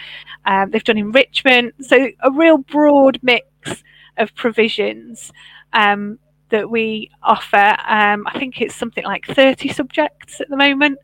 Um, 0.44 0.70
they've 0.70 0.82
done 0.82 0.98
enrichment. 0.98 1.74
So, 1.84 2.08
a 2.20 2.30
real 2.32 2.58
broad 2.58 3.20
mix 3.22 3.46
of 4.16 4.34
provisions. 4.34 5.32
Um, 5.72 6.18
that 6.52 6.70
we 6.70 7.10
offer. 7.22 7.76
Um, 7.88 8.26
I 8.26 8.38
think 8.38 8.60
it's 8.60 8.76
something 8.76 9.04
like 9.04 9.26
30 9.26 9.70
subjects 9.70 10.40
at 10.40 10.48
the 10.48 10.56
moment. 10.56 10.98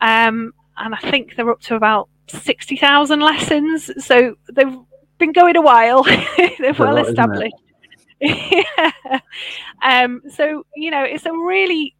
Um, 0.00 0.52
and 0.76 0.94
I 0.94 0.98
think 1.10 1.34
they're 1.34 1.50
up 1.50 1.60
to 1.62 1.74
about 1.74 2.08
60,000 2.28 3.20
lessons. 3.20 3.90
So 4.04 4.36
they've 4.52 4.78
been 5.18 5.32
going 5.32 5.56
a 5.56 5.62
while, 5.62 6.04
they're 6.58 6.74
well 6.78 6.94
lot, 6.94 7.08
established. 7.08 7.54
yeah. 8.20 8.92
Um, 9.82 10.22
so, 10.30 10.64
you 10.76 10.90
know, 10.90 11.02
it's 11.02 11.26
a 11.26 11.32
really 11.32 11.96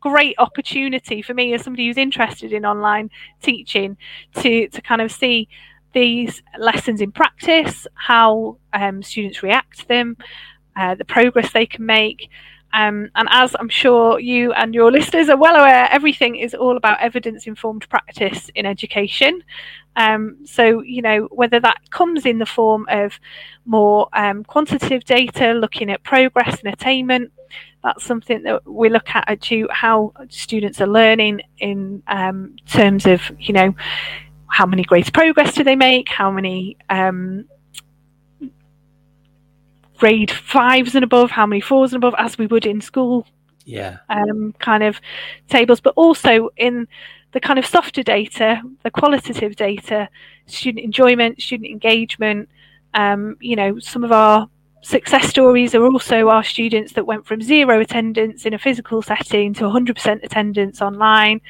great 0.00 0.34
opportunity 0.38 1.22
for 1.22 1.34
me 1.34 1.54
as 1.54 1.62
somebody 1.62 1.86
who's 1.86 1.96
interested 1.96 2.52
in 2.52 2.66
online 2.66 3.10
teaching 3.42 3.96
to, 4.34 4.68
to 4.68 4.82
kind 4.82 5.00
of 5.00 5.10
see 5.10 5.48
these 5.92 6.42
lessons 6.58 7.00
in 7.00 7.12
practice, 7.12 7.86
how 7.94 8.58
um, 8.72 9.02
students 9.02 9.42
react 9.42 9.78
to 9.78 9.88
them, 9.88 10.16
uh, 10.76 10.94
the 10.94 11.04
progress 11.04 11.52
they 11.52 11.66
can 11.66 11.86
make. 11.86 12.28
Um, 12.74 13.08
and 13.14 13.28
as 13.30 13.54
I'm 13.60 13.68
sure 13.68 14.18
you 14.18 14.52
and 14.52 14.74
your 14.74 14.90
listeners 14.90 15.28
are 15.28 15.36
well 15.36 15.54
aware, 15.54 15.88
everything 15.92 16.34
is 16.34 16.54
all 16.54 16.76
about 16.76 17.00
evidence 17.00 17.46
informed 17.46 17.88
practice 17.88 18.50
in 18.56 18.66
education. 18.66 19.44
Um, 19.94 20.38
so, 20.44 20.82
you 20.82 21.00
know, 21.00 21.28
whether 21.30 21.60
that 21.60 21.88
comes 21.90 22.26
in 22.26 22.38
the 22.38 22.46
form 22.46 22.86
of 22.90 23.20
more 23.64 24.08
um, 24.12 24.42
quantitative 24.42 25.04
data, 25.04 25.52
looking 25.52 25.88
at 25.88 26.02
progress 26.02 26.58
and 26.64 26.74
attainment, 26.74 27.30
that's 27.84 28.02
something 28.02 28.42
that 28.42 28.68
we 28.68 28.88
look 28.88 29.08
at 29.10 29.40
to 29.42 29.68
how 29.70 30.12
students 30.28 30.80
are 30.80 30.88
learning 30.88 31.42
in 31.58 32.02
um, 32.08 32.56
terms 32.66 33.06
of, 33.06 33.20
you 33.38 33.52
know, 33.52 33.72
how 34.48 34.66
many 34.66 34.82
grades 34.82 35.10
progress 35.10 35.54
do 35.54 35.62
they 35.62 35.76
make, 35.76 36.08
how 36.08 36.30
many 36.30 36.76
um, 36.90 37.44
grade 40.04 40.30
fives 40.30 40.94
and 40.94 41.02
above, 41.02 41.30
how 41.30 41.46
many 41.46 41.62
fours 41.62 41.94
and 41.94 42.04
above, 42.04 42.14
as 42.18 42.36
we 42.36 42.46
would 42.46 42.66
in 42.66 42.78
school. 42.78 43.26
Yeah. 43.64 43.96
Um, 44.10 44.52
kind 44.58 44.82
of 44.82 45.00
tables, 45.48 45.80
but 45.80 45.94
also 45.96 46.50
in 46.58 46.86
the 47.32 47.40
kind 47.40 47.58
of 47.58 47.64
softer 47.64 48.02
data, 48.02 48.60
the 48.82 48.90
qualitative 48.90 49.56
data, 49.56 50.10
student 50.44 50.84
enjoyment, 50.84 51.40
student 51.40 51.70
engagement. 51.70 52.50
Um, 52.92 53.38
you 53.40 53.56
know, 53.56 53.78
some 53.78 54.04
of 54.04 54.12
our 54.12 54.46
success 54.82 55.26
stories 55.26 55.74
are 55.74 55.86
also 55.86 56.28
our 56.28 56.44
students 56.44 56.92
that 56.92 57.06
went 57.06 57.24
from 57.24 57.40
zero 57.40 57.80
attendance 57.80 58.44
in 58.44 58.52
a 58.52 58.58
physical 58.58 59.00
setting 59.00 59.54
to 59.54 59.64
100% 59.64 60.22
attendance 60.22 60.82
online. 60.82 61.40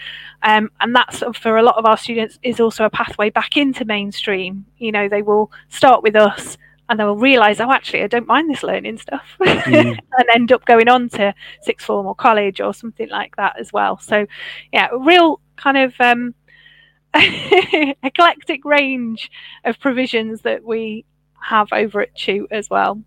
Um, 0.44 0.70
and 0.80 0.94
that's 0.94 1.24
for 1.40 1.56
a 1.56 1.62
lot 1.64 1.76
of 1.76 1.86
our 1.86 1.96
students 1.96 2.38
is 2.44 2.60
also 2.60 2.84
a 2.84 2.90
pathway 2.90 3.30
back 3.30 3.56
into 3.56 3.84
mainstream. 3.84 4.64
You 4.78 4.92
know, 4.92 5.08
they 5.08 5.22
will 5.22 5.50
start 5.70 6.04
with 6.04 6.14
us 6.14 6.56
and 6.88 7.00
they'll 7.00 7.16
realise, 7.16 7.60
oh, 7.60 7.72
actually, 7.72 8.02
I 8.02 8.06
don't 8.06 8.26
mind 8.26 8.50
this 8.50 8.62
learning 8.62 8.98
stuff, 8.98 9.24
mm. 9.40 9.98
and 10.18 10.28
end 10.34 10.52
up 10.52 10.64
going 10.66 10.88
on 10.88 11.08
to 11.10 11.34
sixth 11.62 11.86
form 11.86 12.06
or 12.06 12.14
college 12.14 12.60
or 12.60 12.74
something 12.74 13.08
like 13.08 13.36
that 13.36 13.58
as 13.58 13.72
well. 13.72 13.98
So, 13.98 14.26
yeah, 14.72 14.88
a 14.92 14.98
real 14.98 15.40
kind 15.56 15.78
of 15.78 15.94
um, 16.00 16.34
eclectic 18.02 18.64
range 18.64 19.30
of 19.64 19.78
provisions 19.78 20.42
that 20.42 20.64
we 20.64 21.04
have 21.40 21.72
over 21.72 22.00
at 22.00 22.14
Tute 22.14 22.48
as 22.50 22.68
well. 22.68 23.02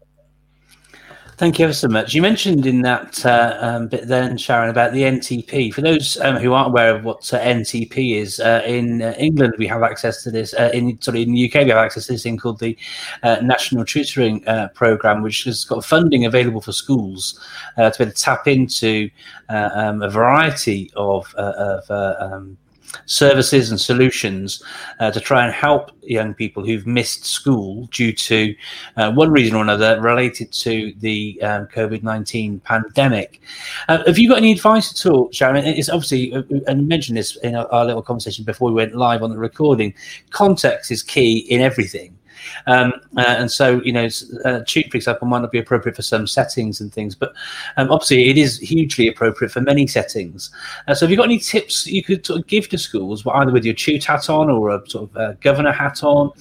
Thank 1.37 1.59
you 1.59 1.65
ever 1.65 1.73
so 1.73 1.87
much. 1.87 2.15
You 2.15 2.23
mentioned 2.23 2.65
in 2.65 2.81
that 2.81 3.23
uh, 3.23 3.59
um, 3.61 3.89
bit 3.89 4.07
then, 4.07 4.39
Sharon, 4.39 4.71
about 4.71 4.91
the 4.91 5.03
NTP. 5.03 5.71
For 5.71 5.81
those 5.81 6.19
um, 6.19 6.37
who 6.37 6.53
aren't 6.53 6.69
aware 6.69 6.95
of 6.95 7.03
what 7.03 7.31
uh, 7.31 7.39
NTP 7.39 8.15
is, 8.15 8.39
uh, 8.39 8.63
in 8.65 9.03
uh, 9.03 9.13
England 9.19 9.53
we 9.59 9.67
have 9.67 9.83
access 9.83 10.23
to 10.23 10.31
this. 10.31 10.55
Uh, 10.55 10.71
in 10.73 10.99
sorry, 10.99 11.21
in 11.21 11.33
the 11.33 11.47
UK 11.47 11.65
we 11.65 11.69
have 11.69 11.77
access 11.77 12.07
to 12.07 12.13
this 12.13 12.23
thing 12.23 12.37
called 12.37 12.57
the 12.57 12.75
uh, 13.21 13.37
National 13.43 13.85
Tutoring 13.85 14.43
Program, 14.73 15.21
which 15.21 15.43
has 15.43 15.63
got 15.63 15.85
funding 15.85 16.25
available 16.25 16.59
for 16.59 16.71
schools 16.71 17.39
to 17.75 17.93
be 17.95 18.03
able 18.03 18.11
to 18.11 18.19
tap 18.19 18.47
into 18.47 19.07
um, 19.49 20.01
a 20.01 20.09
variety 20.09 20.89
of, 20.95 21.31
of 21.35 21.91
um, 21.91 22.57
services 23.05 23.71
and 23.71 23.79
solutions 23.79 24.63
uh, 24.99 25.11
to 25.11 25.19
try 25.19 25.43
and 25.43 25.53
help 25.53 25.91
young 26.03 26.33
people 26.33 26.65
who've 26.65 26.87
missed 26.87 27.25
school 27.25 27.87
due 27.91 28.13
to 28.13 28.55
uh, 28.95 29.11
one 29.11 29.31
reason 29.31 29.55
or 29.55 29.61
another 29.61 29.99
related 30.01 30.51
to 30.51 30.93
the 30.99 31.39
um, 31.41 31.67
COVID 31.67 32.03
19 32.03 32.59
pandemic. 32.61 33.41
Uh, 33.87 34.03
have 34.05 34.17
you 34.17 34.29
got 34.29 34.37
any 34.37 34.51
advice 34.51 34.91
at 34.91 35.11
all, 35.11 35.31
Sharon? 35.31 35.65
It's 35.65 35.89
obviously, 35.89 36.33
uh, 36.33 36.39
uh, 36.39 36.59
and 36.67 36.87
mentioned 36.87 37.17
this 37.17 37.35
in 37.37 37.55
our 37.55 37.85
little 37.85 38.01
conversation 38.01 38.45
before 38.45 38.69
we 38.69 38.75
went 38.75 38.95
live 38.95 39.23
on 39.23 39.29
the 39.29 39.37
recording 39.37 39.93
context 40.29 40.91
is 40.91 41.03
key 41.03 41.39
in 41.39 41.61
everything. 41.61 42.16
Um, 42.65 42.93
uh, 43.17 43.21
and 43.27 43.51
so, 43.51 43.81
you 43.83 43.91
know, 43.91 44.07
uh, 44.45 44.61
Tute, 44.65 44.89
for 44.91 44.97
example, 44.97 45.27
might 45.27 45.41
not 45.41 45.51
be 45.51 45.59
appropriate 45.59 45.95
for 45.95 46.01
some 46.01 46.27
settings 46.27 46.81
and 46.81 46.93
things, 46.93 47.15
but 47.15 47.33
um, 47.77 47.91
obviously 47.91 48.29
it 48.29 48.37
is 48.37 48.59
hugely 48.59 49.07
appropriate 49.07 49.51
for 49.51 49.61
many 49.61 49.87
settings. 49.87 50.51
Uh, 50.87 50.93
so, 50.93 51.05
have 51.05 51.11
you 51.11 51.17
got 51.17 51.25
any 51.25 51.39
tips 51.39 51.85
you 51.87 52.03
could 52.03 52.25
sort 52.25 52.39
of 52.39 52.47
give 52.47 52.69
to 52.69 52.77
schools, 52.77 53.25
either 53.27 53.51
with 53.51 53.65
your 53.65 53.73
tute 53.73 54.03
hat 54.03 54.29
on 54.29 54.49
or 54.49 54.69
a 54.69 54.89
sort 54.89 55.09
of 55.09 55.17
uh, 55.17 55.33
governor 55.41 55.71
hat 55.71 56.03
on, 56.03 56.31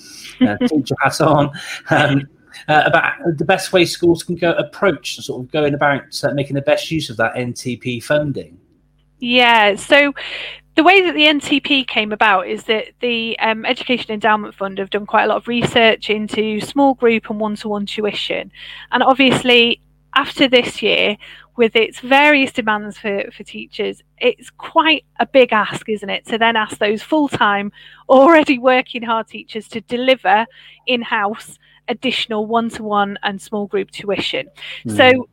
uh, 0.41 0.57
teacher 0.69 0.95
hat 1.03 1.21
on? 1.21 1.51
Um, 1.91 2.29
uh, 2.69 2.83
about 2.87 3.13
the 3.37 3.45
best 3.45 3.73
way 3.73 3.85
schools 3.85 4.23
can 4.23 4.35
go 4.35 4.53
approach 4.53 5.17
sort 5.17 5.45
of 5.45 5.51
going 5.53 5.75
about 5.75 6.03
uh, 6.25 6.33
making 6.33 6.55
the 6.55 6.63
best 6.63 6.91
use 6.91 7.11
of 7.11 7.17
that 7.17 7.35
NTP 7.35 8.03
funding. 8.03 8.59
Yeah, 9.19 9.77
so 9.77 10.13
the 10.77 10.83
way 10.83 11.01
that 11.01 11.15
the 11.15 11.23
NTP 11.23 11.89
came 11.89 12.13
about 12.13 12.47
is 12.47 12.65
that 12.65 12.89
the 13.01 13.39
um, 13.39 13.65
Education 13.65 14.13
Endowment 14.13 14.55
Fund 14.55 14.79
have 14.79 14.91
done 14.91 15.07
quite 15.07 15.25
a 15.25 15.27
lot 15.27 15.39
of 15.39 15.49
research 15.49 16.11
into 16.11 16.61
small 16.61 16.95
group 16.95 17.31
and 17.31 17.41
one 17.41 17.57
to 17.57 17.69
one 17.69 17.87
tuition. 17.87 18.53
And 18.93 19.03
obviously, 19.03 19.81
after 20.15 20.47
this 20.49 20.83
year, 20.83 21.17
with 21.57 21.75
its 21.75 22.01
various 22.01 22.53
demands 22.53 22.99
for, 22.99 23.25
for 23.35 23.43
teachers, 23.43 24.03
it's 24.19 24.51
quite 24.51 25.07
a 25.19 25.27
big 25.27 25.55
ask, 25.55 25.89
isn't 25.89 26.11
it? 26.11 26.27
To 26.27 26.37
then 26.37 26.57
ask 26.57 26.77
those 26.77 27.03
full 27.03 27.29
time, 27.29 27.73
already 28.11 28.59
working 28.59 29.03
hard 29.03 29.29
teachers 29.29 29.69
to 29.69 29.81
deliver 29.81 30.45
in 30.87 31.01
house 31.01 31.59
additional 31.89 32.45
one 32.45 32.69
to 32.71 32.83
one 32.83 33.17
and 33.23 33.41
small 33.41 33.67
group 33.67 33.91
tuition. 33.91 34.49
Mm. 34.85 34.97
So 34.97 35.29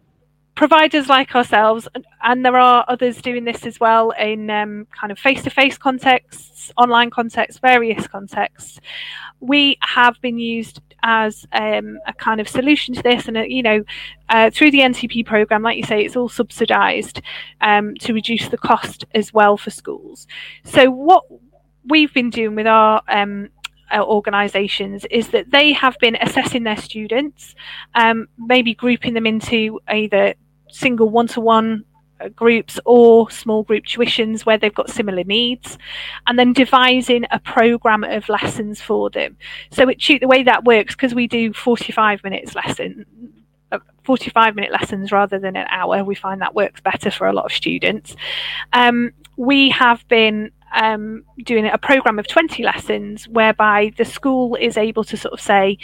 providers 0.56 1.10
like 1.10 1.36
ourselves, 1.36 1.88
and 2.22 2.46
there 2.46 2.58
are 2.58 2.86
others 2.88 3.22
doing 3.22 3.44
this 3.44 3.66
as 3.66 3.80
well 3.80 4.12
in 4.12 4.50
um, 4.50 4.88
kind 4.92 5.12
of 5.12 5.20
face 5.20 5.44
to 5.44 5.50
face 5.50 5.78
contexts, 5.78 6.72
online 6.78 7.10
contexts, 7.10 7.60
various 7.60 8.08
contexts, 8.08 8.80
we 9.44 9.78
have 9.82 10.20
been 10.22 10.40
used 10.40 10.82
as 11.04 11.46
um, 11.52 12.00
a 12.08 12.14
kind 12.14 12.40
of 12.40 12.48
solution 12.48 12.96
to 12.96 13.04
this. 13.04 13.28
And, 13.28 13.38
uh, 13.38 13.42
you 13.42 13.62
know, 13.62 13.84
uh, 14.30 14.50
through 14.52 14.72
the 14.72 14.80
NTP 14.80 15.26
program, 15.26 15.62
like 15.62 15.78
you 15.78 15.84
say, 15.84 16.04
it's 16.04 16.16
all 16.16 16.30
subsidised 16.30 17.22
um, 17.62 17.96
to 17.96 18.14
reduce 18.14 18.48
the 18.48 18.58
cost 18.58 19.06
as 19.14 19.34
well 19.34 19.58
for 19.58 19.70
schools. 19.70 20.28
So, 20.64 20.90
what 20.90 21.26
we've 21.86 22.14
been 22.14 22.30
doing 22.30 22.56
with 22.56 22.68
our 22.68 23.02
um, 23.10 23.50
organisations 23.94 25.06
is 25.12 25.28
that 25.30 25.52
they 25.52 25.74
have 25.74 25.98
been 26.00 26.16
assessing 26.22 26.64
their 26.64 26.78
students, 26.78 27.54
um, 27.96 28.28
maybe 28.38 28.74
grouping 28.74 29.14
them 29.14 29.28
into 29.28 29.80
either 29.90 30.34
single 30.74 31.10
one 31.10 31.28
to 31.28 31.42
one 31.42 31.86
groups 32.30 32.80
or 32.86 33.30
small 33.30 33.64
group 33.64 33.86
tuitions 33.86 34.46
where 34.46 34.58
they've 34.58 34.74
got 34.74 34.90
similar 34.90 35.24
needs 35.24 35.78
and 36.28 36.38
then 36.38 36.54
devising 36.54 37.26
a 37.32 37.40
program 37.40 38.04
of 38.04 38.28
lessons 38.30 38.82
for 38.82 39.10
them. 39.10 39.38
So 39.72 39.90
it 39.90 40.00
the 40.20 40.28
way 40.28 40.44
that 40.44 40.64
works 40.64 40.96
because 40.96 41.14
we 41.14 41.28
do 41.28 41.54
45 41.54 42.24
minutes 42.24 42.56
lesson 42.56 43.06
uh, 43.72 43.80
45 44.04 44.56
minute 44.56 44.72
lessons 44.72 45.12
rather 45.12 45.40
than 45.40 45.56
an 45.56 45.68
hour 45.70 46.04
we 46.04 46.16
find 46.16 46.42
that 46.42 46.56
works 46.56 46.82
better 46.82 47.12
for 47.12 47.28
a 47.28 47.34
lot 47.34 47.46
of 47.46 47.52
students. 47.52 48.16
Um, 48.72 49.12
we 49.38 49.70
have 49.70 50.08
been 50.08 50.52
um, 50.76 51.24
doing 51.44 51.66
a 51.66 51.78
program 51.78 52.20
of 52.20 52.28
20 52.28 52.64
lessons 52.64 53.28
whereby 53.28 53.92
the 53.98 54.06
school 54.06 54.56
is 54.56 54.78
able 54.78 55.04
to 55.04 55.18
sort 55.18 55.34
of 55.34 55.40
say 55.40 55.78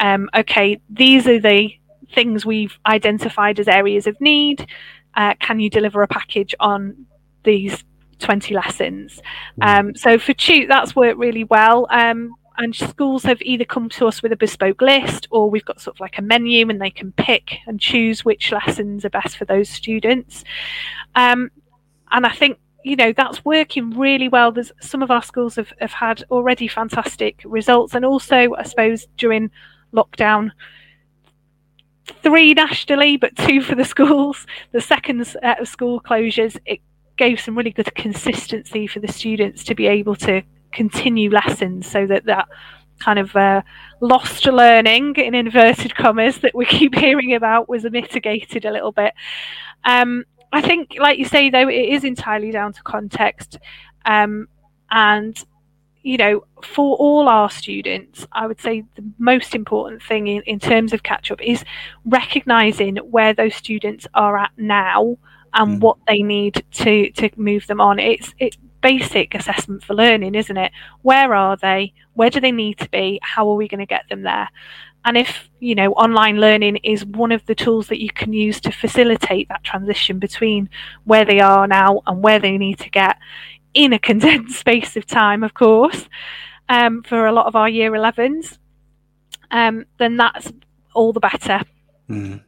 um, 0.00 0.28
okay 0.36 0.80
these 0.90 1.26
are 1.26 1.40
the 1.40 1.72
things 2.12 2.44
we've 2.44 2.78
identified 2.86 3.60
as 3.60 3.68
areas 3.68 4.06
of 4.06 4.20
need. 4.20 4.66
Uh, 5.14 5.34
can 5.40 5.60
you 5.60 5.70
deliver 5.70 6.02
a 6.02 6.08
package 6.08 6.54
on 6.60 7.06
these 7.44 7.84
20 8.18 8.54
lessons? 8.54 9.20
Mm. 9.60 9.78
Um, 9.78 9.94
so 9.94 10.18
for 10.18 10.32
Tute, 10.32 10.68
that's 10.68 10.96
worked 10.96 11.18
really 11.18 11.44
well. 11.44 11.86
Um, 11.90 12.34
and 12.56 12.74
schools 12.74 13.24
have 13.24 13.42
either 13.42 13.64
come 13.64 13.88
to 13.90 14.06
us 14.06 14.22
with 14.22 14.32
a 14.32 14.36
bespoke 14.36 14.80
list 14.80 15.26
or 15.30 15.50
we've 15.50 15.64
got 15.64 15.80
sort 15.80 15.96
of 15.96 16.00
like 16.00 16.18
a 16.18 16.22
menu 16.22 16.68
and 16.68 16.80
they 16.80 16.90
can 16.90 17.12
pick 17.12 17.58
and 17.66 17.80
choose 17.80 18.24
which 18.24 18.52
lessons 18.52 19.04
are 19.04 19.10
best 19.10 19.36
for 19.36 19.44
those 19.44 19.68
students. 19.68 20.44
Um, 21.16 21.50
and 22.12 22.24
I 22.24 22.32
think 22.32 22.58
you 22.84 22.96
know 22.96 23.12
that's 23.12 23.44
working 23.44 23.98
really 23.98 24.28
well 24.28 24.52
there's 24.52 24.70
some 24.80 25.02
of 25.02 25.10
our 25.10 25.22
schools 25.22 25.56
have, 25.56 25.72
have 25.80 25.92
had 25.92 26.22
already 26.30 26.68
fantastic 26.68 27.40
results 27.44 27.94
and 27.94 28.04
also 28.04 28.54
i 28.56 28.62
suppose 28.62 29.06
during 29.16 29.50
lockdown 29.94 30.50
three 32.22 32.54
nationally, 32.54 33.16
but 33.16 33.36
two 33.36 33.62
for 33.62 33.74
the 33.74 33.84
schools. 33.84 34.46
The 34.72 34.80
second 34.80 35.26
set 35.26 35.60
of 35.60 35.68
school 35.68 36.00
closures, 36.00 36.56
it 36.66 36.80
gave 37.16 37.40
some 37.40 37.56
really 37.56 37.70
good 37.70 37.94
consistency 37.94 38.86
for 38.86 39.00
the 39.00 39.08
students 39.08 39.64
to 39.64 39.74
be 39.74 39.86
able 39.86 40.16
to 40.16 40.42
continue 40.72 41.30
lessons 41.30 41.88
so 41.88 42.06
that 42.06 42.24
that 42.24 42.48
kind 42.98 43.18
of 43.18 43.34
uh, 43.36 43.62
lost 44.00 44.46
learning 44.46 45.14
in 45.16 45.34
inverted 45.34 45.94
commas 45.94 46.38
that 46.38 46.54
we 46.54 46.64
keep 46.66 46.94
hearing 46.94 47.34
about 47.34 47.68
was 47.68 47.84
mitigated 47.84 48.64
a 48.64 48.70
little 48.70 48.92
bit. 48.92 49.14
Um, 49.84 50.24
I 50.52 50.60
think, 50.60 50.94
like 50.98 51.18
you 51.18 51.24
say, 51.24 51.50
though, 51.50 51.68
it 51.68 51.88
is 51.88 52.04
entirely 52.04 52.50
down 52.50 52.72
to 52.74 52.82
context. 52.82 53.58
Um, 54.04 54.48
and 54.90 55.36
you 56.04 56.18
know, 56.18 56.44
for 56.62 56.96
all 56.96 57.28
our 57.28 57.50
students, 57.50 58.26
I 58.30 58.46
would 58.46 58.60
say 58.60 58.84
the 58.94 59.04
most 59.18 59.54
important 59.54 60.02
thing 60.02 60.26
in, 60.26 60.42
in 60.42 60.60
terms 60.60 60.92
of 60.92 61.02
catch 61.02 61.30
up 61.30 61.40
is 61.40 61.64
recognizing 62.04 62.96
where 62.96 63.32
those 63.32 63.54
students 63.54 64.06
are 64.12 64.36
at 64.36 64.50
now 64.58 65.16
and 65.54 65.78
mm. 65.78 65.80
what 65.80 65.96
they 66.06 66.22
need 66.22 66.62
to 66.72 67.10
to 67.12 67.30
move 67.36 67.66
them 67.66 67.80
on. 67.80 67.98
It's 67.98 68.34
it's 68.38 68.58
basic 68.82 69.34
assessment 69.34 69.82
for 69.82 69.94
learning, 69.94 70.34
isn't 70.34 70.58
it? 70.58 70.72
Where 71.00 71.34
are 71.34 71.56
they? 71.56 71.94
Where 72.12 72.28
do 72.28 72.38
they 72.38 72.52
need 72.52 72.78
to 72.80 72.90
be? 72.90 73.18
How 73.22 73.48
are 73.48 73.56
we 73.56 73.66
going 73.66 73.80
to 73.80 73.86
get 73.86 74.06
them 74.10 74.22
there? 74.22 74.50
And 75.06 75.16
if 75.16 75.48
you 75.60 75.74
know 75.74 75.92
online 75.92 76.38
learning 76.38 76.76
is 76.76 77.04
one 77.04 77.32
of 77.32 77.44
the 77.46 77.54
tools 77.54 77.88
that 77.88 78.00
you 78.00 78.10
can 78.10 78.34
use 78.34 78.60
to 78.60 78.70
facilitate 78.70 79.48
that 79.48 79.64
transition 79.64 80.18
between 80.18 80.68
where 81.04 81.24
they 81.24 81.40
are 81.40 81.66
now 81.66 82.02
and 82.06 82.22
where 82.22 82.38
they 82.38 82.58
need 82.58 82.78
to 82.80 82.90
get, 82.90 83.16
in 83.74 83.92
a 83.92 83.98
condensed 83.98 84.58
space 84.60 84.96
of 84.96 85.06
time, 85.06 85.42
of 85.42 85.54
course, 85.54 86.08
um, 86.68 87.02
for 87.02 87.26
a 87.26 87.32
lot 87.32 87.46
of 87.46 87.56
our 87.56 87.68
year 87.68 87.90
11s, 87.90 88.58
um, 89.50 89.84
then 89.98 90.16
that's 90.16 90.52
all 90.94 91.12
the 91.12 91.20
better. 91.20 91.62
Mm. 92.08 92.43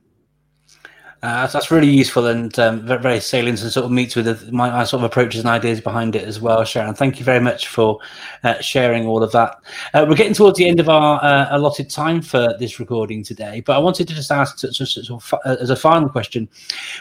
Uh, 1.23 1.47
that's 1.47 1.71
really 1.71 1.89
useful 1.89 2.27
and 2.27 2.59
um, 2.59 2.87
very 2.87 3.19
salient 3.21 3.63
and 3.63 3.73
sort 3.73 3.87
of 3.87 3.91
meets 3.91 4.15
with 4.15 4.27
the, 4.27 4.53
my, 4.53 4.71
my, 4.71 4.85
sort 4.85 5.01
of 5.01 5.05
approaches 5.05 5.41
and 5.41 5.49
ideas 5.49 5.81
behind 5.81 6.15
it 6.15 6.23
as 6.25 6.41
well, 6.41 6.63
Sharon. 6.63 6.95
Thank 6.95 7.19
you 7.19 7.25
very 7.25 7.41
much 7.41 7.69
for 7.69 7.99
uh, 8.45 8.61
sharing 8.61 9.07
all 9.07 9.23
of 9.23 9.33
that. 9.33 9.59
Uh, 9.95 10.05
we're 10.09 10.15
getting 10.15 10.35
towards 10.35 10.59
the 10.59 10.69
end 10.69 10.79
of 10.79 10.91
our 10.91 11.23
uh, 11.25 11.49
allotted 11.57 11.89
time 11.89 12.21
for 12.21 12.55
this 12.59 12.79
recording 12.79 13.25
today, 13.25 13.63
but 13.65 13.77
I 13.77 13.79
wanted 13.79 14.07
to 14.09 14.15
just 14.15 14.31
ask 14.31 14.59
to, 14.59 14.71
to, 14.71 14.87
to, 14.87 15.21
as 15.47 15.71
a 15.71 15.77
final 15.77 16.11
question, 16.11 16.49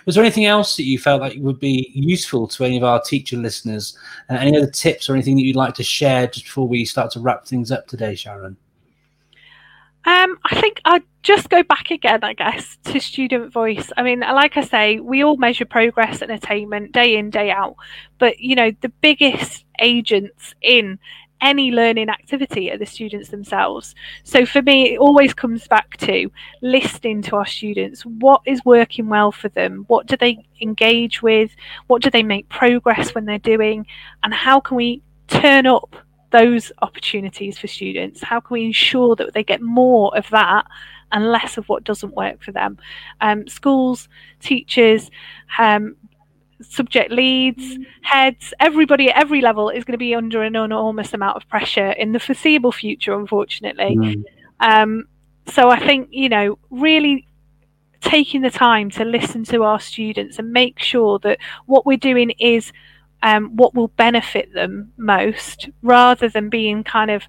was 0.06 0.16
there 0.16 0.24
anything 0.24 0.46
else 0.46 0.78
that 0.78 0.84
you 0.84 0.98
felt 0.98 1.22
like 1.22 1.36
would 1.38 1.60
be 1.60 1.92
useful 1.94 2.48
to 2.48 2.64
any 2.64 2.78
of 2.78 2.84
our 2.84 3.02
teacher 3.02 3.36
listeners? 3.36 3.98
Uh, 4.30 4.36
any 4.36 4.58
other 4.58 4.70
tips 4.70 5.10
or 5.10 5.14
anything 5.14 5.36
that 5.36 5.44
you'd 5.44 5.58
like 5.58 5.76
to 5.76 5.84
share 5.84 6.26
just 6.28 6.46
before 6.46 6.68
we 6.68 6.86
start 6.86 7.12
to 7.12 7.20
wrap 7.20 7.46
things 7.46 7.70
up 7.70 7.86
today, 7.88 8.16
Sharon? 8.16 8.56
Um, 10.06 10.38
I 10.46 10.62
think 10.62 10.82
I'd 10.86 11.04
just 11.24 11.50
go 11.50 11.64
back 11.64 11.90
again, 11.90 12.20
I 12.24 12.34
guess, 12.34 12.78
to 12.86 13.00
student 13.00 13.52
voice. 13.52 13.92
I 13.98 14.04
mean, 14.04 14.20
like 14.20 14.56
I 14.56 14.62
say, 14.62 15.00
we 15.00 15.24
all 15.24 15.38
measure 15.38 15.66
progress 15.66 16.22
and 16.22 16.32
attainment 16.32 16.92
day 16.92 17.18
in, 17.18 17.32
day 17.32 17.50
out. 17.50 17.76
But, 18.20 18.40
you 18.40 18.56
know, 18.56 18.72
the 18.82 18.90
biggest 18.90 19.66
agents 19.80 20.54
in 20.62 21.00
any 21.42 21.72
learning 21.72 22.10
activity 22.10 22.72
are 22.72 22.78
the 22.78 22.86
students 22.86 23.30
themselves. 23.30 23.96
So 24.24 24.46
for 24.46 24.62
me, 24.62 24.94
it 24.94 25.00
always 25.00 25.34
comes 25.34 25.68
back 25.68 25.98
to 25.98 26.32
listening 26.62 27.24
to 27.24 27.36
our 27.38 27.46
students. 27.46 28.06
What 28.06 28.42
is 28.46 28.64
working 28.64 29.10
well 29.10 29.32
for 29.32 29.50
them? 29.50 29.86
What 29.88 30.06
do 30.06 30.18
they 30.18 30.46
engage 30.62 31.22
with? 31.22 31.52
What 31.88 32.04
do 32.04 32.10
they 32.10 32.24
make 32.24 32.48
progress 32.50 33.16
when 33.16 33.26
they're 33.26 33.40
doing? 33.40 33.88
And 34.24 34.34
how 34.34 34.60
can 34.60 34.78
we 34.78 35.02
turn 35.28 35.66
up 35.66 35.96
those 36.36 36.72
opportunities 36.82 37.58
for 37.58 37.68
students? 37.68 38.22
How 38.22 38.40
can 38.40 38.54
we 38.56 38.66
ensure 38.66 39.16
that 39.16 39.34
they 39.34 39.44
get 39.44 39.62
more 39.62 40.16
of 40.18 40.30
that 40.32 40.66
and 41.12 41.32
less 41.32 41.58
of 41.58 41.70
what 41.70 41.84
doesn't 41.84 42.14
work 42.14 42.44
for 42.44 42.52
them? 42.52 42.78
Um, 43.22 43.48
schools, 43.48 44.10
teachers, 44.40 45.10
um, 45.58 45.96
subject 46.62 47.12
leads, 47.12 47.78
heads, 48.02 48.54
everybody 48.60 49.10
at 49.10 49.18
every 49.18 49.42
level 49.42 49.70
is 49.70 49.84
going 49.86 49.94
to 49.94 49.98
be 49.98 50.16
under 50.16 50.44
an 50.44 50.56
enormous 50.56 51.14
amount 51.14 51.38
of 51.38 51.48
pressure 51.48 51.92
in 51.92 52.12
the 52.12 52.20
foreseeable 52.20 52.72
future, 52.72 53.14
unfortunately. 53.14 53.96
Mm. 53.96 54.24
Um, 54.60 55.06
so 55.48 55.70
I 55.70 55.80
think, 55.80 56.10
you 56.12 56.30
know, 56.30 56.58
really 56.70 57.28
taking 58.02 58.42
the 58.42 58.52
time 58.52 58.90
to 58.92 59.06
listen 59.06 59.44
to 59.46 59.64
our 59.64 59.80
students 59.80 60.38
and 60.38 60.52
make 60.52 60.80
sure 60.80 61.20
that 61.20 61.40
what 61.66 61.86
we're 61.86 61.98
doing 61.98 62.32
is 62.40 62.72
um, 63.24 63.56
what 63.56 63.74
will 63.74 63.90
benefit 63.90 64.54
them 64.54 64.92
most 64.98 65.70
rather 65.82 66.30
than 66.30 66.50
being 66.50 66.84
kind 66.84 67.12
of 67.12 67.24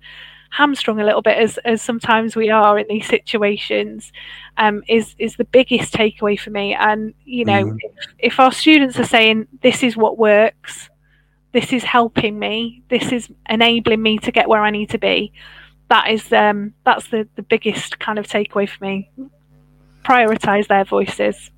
hamstrung 0.51 1.01
a 1.01 1.05
little 1.05 1.23
bit 1.23 1.37
as, 1.37 1.59
as 1.59 1.83
sometimes 1.83 2.37
we 2.37 2.51
are 2.51 2.79
in 2.79 2.87
these 2.89 3.07
situations 3.07 4.13
um, 4.57 4.83
is 4.89 5.15
is 5.19 5.37
the 5.37 5.45
biggest 5.45 5.93
takeaway 5.93 6.39
for 6.39 6.51
me. 6.51 6.75
And 6.75 7.15
you 7.25 7.45
know 7.45 7.65
mm. 7.65 7.77
if, 7.81 8.07
if 8.19 8.41
our 8.41 8.53
students 8.53 8.99
are 8.99 9.05
saying 9.05 9.49
this 9.63 9.83
is 9.83 9.97
what 9.97 10.19
works. 10.19 10.91
This 11.53 11.73
is 11.73 11.85
helping 11.85 12.39
me. 12.39 12.83
This 12.91 13.13
is 13.13 13.31
enabling 13.49 14.03
me 14.03 14.19
to 14.19 14.31
get 14.31 14.47
where 14.47 14.63
i 14.63 14.69
need 14.69 14.91
to 14.91 14.99
be 14.99 15.33
that 15.89 16.11
is 16.11 16.33
um, 16.33 16.75
that's 16.85 17.09
the, 17.09 17.29
the 17.37 17.43
biggest 17.43 17.99
kind 17.99 18.19
of 18.19 18.27
takeaway 18.27 18.69
for 18.69 18.85
me. 18.85 19.11
Prioritize 20.05 20.69
their 20.69 20.85
voices 20.85 21.51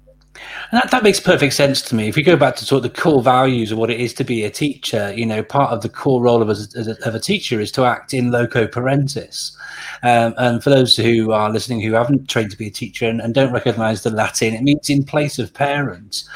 that, 0.72 0.90
that 0.90 1.02
makes 1.02 1.20
perfect 1.20 1.54
sense 1.54 1.80
to 1.82 1.94
me. 1.94 2.08
If 2.08 2.16
we 2.16 2.22
go 2.22 2.36
back 2.36 2.56
to 2.56 2.64
sort 2.64 2.84
of 2.84 2.92
the 2.92 3.00
core 3.00 3.22
values 3.22 3.72
of 3.72 3.78
what 3.78 3.90
it 3.90 4.00
is 4.00 4.12
to 4.14 4.24
be 4.24 4.44
a 4.44 4.50
teacher, 4.50 5.12
you 5.14 5.24
know, 5.24 5.42
part 5.42 5.72
of 5.72 5.82
the 5.82 5.88
core 5.88 6.20
role 6.20 6.42
of 6.42 6.48
a, 6.50 6.96
of 7.06 7.14
a 7.14 7.20
teacher 7.20 7.60
is 7.60 7.72
to 7.72 7.84
act 7.84 8.12
in 8.12 8.30
loco 8.30 8.66
parentis. 8.66 9.56
Um, 10.02 10.34
and 10.36 10.62
for 10.62 10.70
those 10.70 10.96
who 10.96 11.32
are 11.32 11.50
listening 11.50 11.80
who 11.80 11.92
haven't 11.92 12.28
trained 12.28 12.50
to 12.50 12.58
be 12.58 12.66
a 12.66 12.70
teacher 12.70 13.08
and, 13.08 13.20
and 13.20 13.34
don't 13.34 13.52
recognise 13.52 14.02
the 14.02 14.10
Latin, 14.10 14.54
it 14.54 14.62
means 14.62 14.90
in 14.90 15.04
place 15.04 15.38
of 15.38 15.54
parents. 15.54 16.28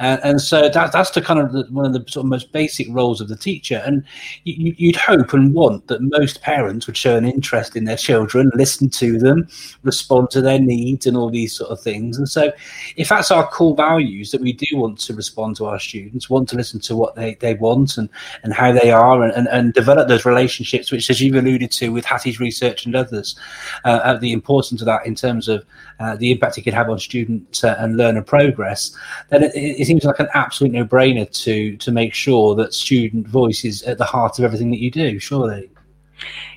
Uh, 0.00 0.18
and 0.24 0.40
so 0.40 0.68
that, 0.68 0.92
that's 0.92 1.10
the 1.10 1.22
kind 1.22 1.40
of 1.40 1.52
the, 1.52 1.64
one 1.70 1.84
of 1.84 1.92
the 1.92 2.04
sort 2.10 2.24
of 2.24 2.30
most 2.30 2.52
basic 2.52 2.86
roles 2.90 3.20
of 3.20 3.28
the 3.28 3.36
teacher. 3.36 3.82
And 3.84 4.04
you, 4.44 4.74
you'd 4.76 4.96
hope 4.96 5.32
and 5.32 5.54
want 5.54 5.86
that 5.88 6.00
most 6.00 6.42
parents 6.42 6.86
would 6.86 6.96
show 6.96 7.16
an 7.16 7.24
interest 7.24 7.76
in 7.76 7.84
their 7.84 7.96
children, 7.96 8.50
listen 8.54 8.88
to 8.90 9.18
them, 9.18 9.46
respond 9.82 10.30
to 10.30 10.40
their 10.40 10.58
needs, 10.58 11.06
and 11.06 11.16
all 11.16 11.30
these 11.30 11.52
sort 11.54 11.70
of 11.70 11.80
things. 11.80 12.18
And 12.18 12.28
so, 12.28 12.52
if 12.96 13.08
that's 13.08 13.30
our 13.30 13.43
core 13.46 13.74
values, 13.74 14.30
that 14.30 14.40
we 14.40 14.52
do 14.52 14.66
want 14.76 14.98
to 15.00 15.14
respond 15.14 15.56
to 15.56 15.66
our 15.66 15.78
students, 15.78 16.30
want 16.30 16.48
to 16.48 16.56
listen 16.56 16.80
to 16.80 16.96
what 16.96 17.14
they, 17.14 17.34
they 17.36 17.54
want 17.54 17.98
and, 17.98 18.08
and 18.42 18.52
how 18.52 18.72
they 18.72 18.90
are, 18.90 19.22
and, 19.22 19.32
and, 19.32 19.48
and 19.48 19.74
develop 19.74 20.08
those 20.08 20.24
relationships, 20.24 20.90
which, 20.90 21.10
as 21.10 21.20
you've 21.20 21.36
alluded 21.36 21.70
to 21.72 21.90
with 21.90 22.04
Hattie's 22.04 22.40
research 22.40 22.86
and 22.86 22.94
others, 22.94 23.36
uh, 23.84 24.16
the 24.18 24.32
importance 24.32 24.80
of 24.80 24.86
that 24.86 25.06
in 25.06 25.14
terms 25.14 25.48
of 25.48 25.64
uh, 26.00 26.16
the 26.16 26.30
impact 26.30 26.58
it 26.58 26.62
could 26.62 26.74
have 26.74 26.90
on 26.90 26.98
student 26.98 27.62
uh, 27.64 27.76
and 27.78 27.96
learner 27.96 28.22
progress, 28.22 28.96
then 29.30 29.42
it, 29.42 29.52
it 29.54 29.86
seems 29.86 30.04
like 30.04 30.20
an 30.20 30.28
absolute 30.34 30.72
no-brainer 30.72 31.30
to 31.44 31.76
to 31.76 31.90
make 31.92 32.14
sure 32.14 32.54
that 32.54 32.74
student 32.74 33.26
voice 33.26 33.64
is 33.64 33.82
at 33.82 33.98
the 33.98 34.04
heart 34.04 34.38
of 34.38 34.44
everything 34.44 34.70
that 34.70 34.80
you 34.80 34.90
do. 34.90 35.18
Surely. 35.18 35.70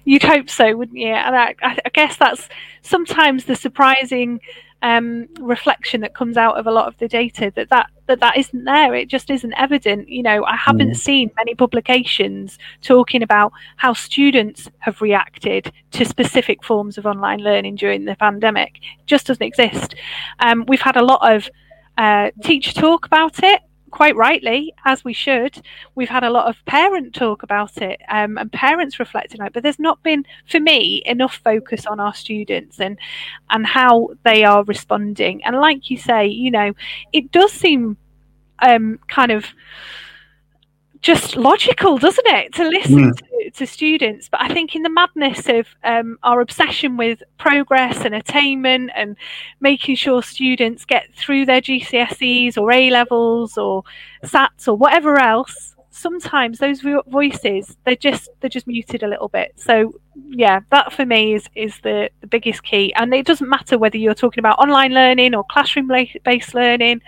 You'd 0.06 0.24
hope 0.24 0.50
so, 0.50 0.76
wouldn't 0.76 0.98
you? 0.98 1.08
And 1.08 1.36
I, 1.36 1.56
I 1.62 1.90
guess 1.94 2.16
that's 2.16 2.48
sometimes 2.82 3.46
the 3.46 3.56
surprising 3.56 4.40
um, 4.82 5.28
reflection 5.40 6.02
that 6.02 6.14
comes 6.14 6.38
out 6.38 6.58
of 6.58 6.68
a 6.68 6.72
lot 6.72 6.88
of 6.88 6.98
the 6.98 7.08
data 7.08 7.52
that 7.56 7.70
that 7.70 7.88
that 8.06 8.20
that 8.20 8.38
isn't 8.38 8.64
there. 8.64 8.94
It 8.94 9.08
just 9.08 9.30
isn't 9.30 9.54
evident. 9.54 10.08
You 10.08 10.24
know, 10.24 10.44
I 10.46 10.56
haven't 10.56 10.92
mm. 10.92 10.98
seen 10.98 11.32
many 11.36 11.56
publications 11.56 12.58
talking 12.82 13.24
about 13.24 13.52
how 13.78 13.94
students 13.94 14.70
have 14.80 15.02
reacted 15.02 15.72
to 15.92 16.06
specific 16.06 16.64
forms 16.64 16.98
of 16.98 17.06
online 17.06 17.40
learning 17.40 17.76
during 17.76 18.06
the 18.06 18.16
pandemic. 18.16 18.78
It 19.00 19.08
just 19.08 19.28
doesn't 19.28 19.46
exist. 19.46 19.96
Um, 20.40 20.66
we've 20.68 20.82
had 20.82 20.96
a 20.96 21.04
lot 21.04 21.36
of 21.36 21.50
uh, 21.98 22.32
teacher 22.44 22.74
talk 22.74 23.06
about 23.06 23.44
it 23.44 23.62
quite 23.98 24.16
rightly, 24.16 24.72
as 24.86 25.04
we 25.04 25.12
should, 25.12 25.60
we've 25.96 26.08
had 26.08 26.24
a 26.24 26.30
lot 26.30 26.48
of 26.48 26.64
parent 26.68 27.16
talk 27.16 27.42
about 27.42 27.78
it 27.78 28.00
um, 28.10 28.38
and 28.38 28.52
parents 28.52 29.00
reflecting 29.00 29.42
on 29.42 29.48
it. 29.48 29.54
But 29.54 29.64
there's 29.64 29.80
not 29.80 30.04
been, 30.04 30.24
for 30.46 30.60
me, 30.60 31.02
enough 31.04 31.42
focus 31.44 31.88
on 31.88 32.00
our 32.00 32.14
students 32.14 32.80
and 32.80 33.00
and 33.50 33.66
how 33.66 34.10
they 34.22 34.44
are 34.44 34.64
responding. 34.66 35.44
And 35.44 35.56
like 35.56 35.90
you 35.90 35.98
say, 35.98 36.28
you 36.28 36.52
know, 36.52 36.74
it 37.12 37.32
does 37.32 37.52
seem 37.52 37.98
um, 38.60 39.00
kind 39.08 39.32
of 39.32 39.48
just 41.02 41.36
logical, 41.36 41.98
doesn't 41.98 42.28
it, 42.28 42.54
to 42.54 42.70
listen 42.70 43.12
mm. 43.12 43.18
to, 43.18 43.24
to, 43.52 43.68
students? 43.68 44.30
But 44.30 44.42
I 44.42 44.54
think 44.54 44.76
in 44.76 44.84
the 44.84 44.90
madness 44.90 45.48
of 45.48 45.68
um, 45.84 46.18
our 46.24 46.42
obsession 46.42 46.98
with 46.98 47.22
progress 47.38 48.06
and 48.06 48.16
attainment 48.16 48.92
and 48.96 49.16
making 49.60 49.96
sure 49.96 50.24
students 50.24 50.86
get 50.86 51.14
through 51.16 51.46
their 51.46 51.62
GCSEs 51.62 52.58
or 52.58 52.72
A 52.72 52.90
levels 52.90 53.58
or 53.58 53.84
SATs 54.24 54.68
or 54.68 54.76
whatever 54.76 55.18
else, 55.18 55.76
sometimes 55.98 56.60
those 56.60 56.82
voices 57.08 57.76
they're 57.84 57.96
just 57.96 58.30
they're 58.40 58.50
just 58.50 58.68
muted 58.68 59.02
a 59.04 59.08
little 59.08 59.30
bit. 59.30 59.54
So 59.56 60.00
yeah, 60.30 60.60
that 60.70 60.94
for 60.94 61.06
me 61.06 61.34
is 61.34 61.50
is 61.56 61.80
the 61.82 62.10
the 62.22 62.28
biggest 62.28 62.64
key. 62.64 62.94
And 62.94 63.14
it 63.14 63.26
doesn't 63.26 63.50
matter 63.50 63.78
whether 63.78 63.98
you're 63.98 64.14
talking 64.14 64.40
about 64.40 64.60
online 64.60 64.94
learning 64.94 65.34
or 65.34 65.44
classroom 65.50 65.90
based 66.24 66.54
learning 66.54 67.02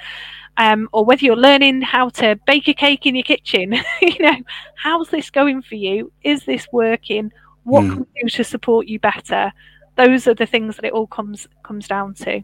um, 0.59 0.89
or 0.91 1.05
whether 1.05 1.23
you're 1.25 1.37
learning 1.37 1.81
how 1.81 2.09
to 2.09 2.37
bake 2.45 2.67
a 2.67 2.73
cake 2.73 3.05
in 3.05 3.15
your 3.15 3.23
kitchen, 3.23 3.73
you 4.01 4.19
know, 4.19 4.35
how's 4.75 5.09
this 5.09 5.29
going 5.31 5.61
for 5.61 5.75
you? 5.75 6.11
Is 6.21 6.43
this 6.43 6.67
working? 6.73 7.31
What 7.63 7.85
mm. 7.85 7.89
can 7.89 7.99
we 7.99 8.21
do 8.23 8.29
to 8.29 8.43
support 8.43 8.85
you 8.85 8.99
better? 8.99 9.53
Those 9.95 10.27
are 10.27 10.33
the 10.33 10.45
things 10.45 10.75
that 10.75 10.83
it 10.83 10.91
all 10.91 11.07
comes 11.07 11.47
comes 11.63 11.87
down 11.87 12.13
to. 12.15 12.43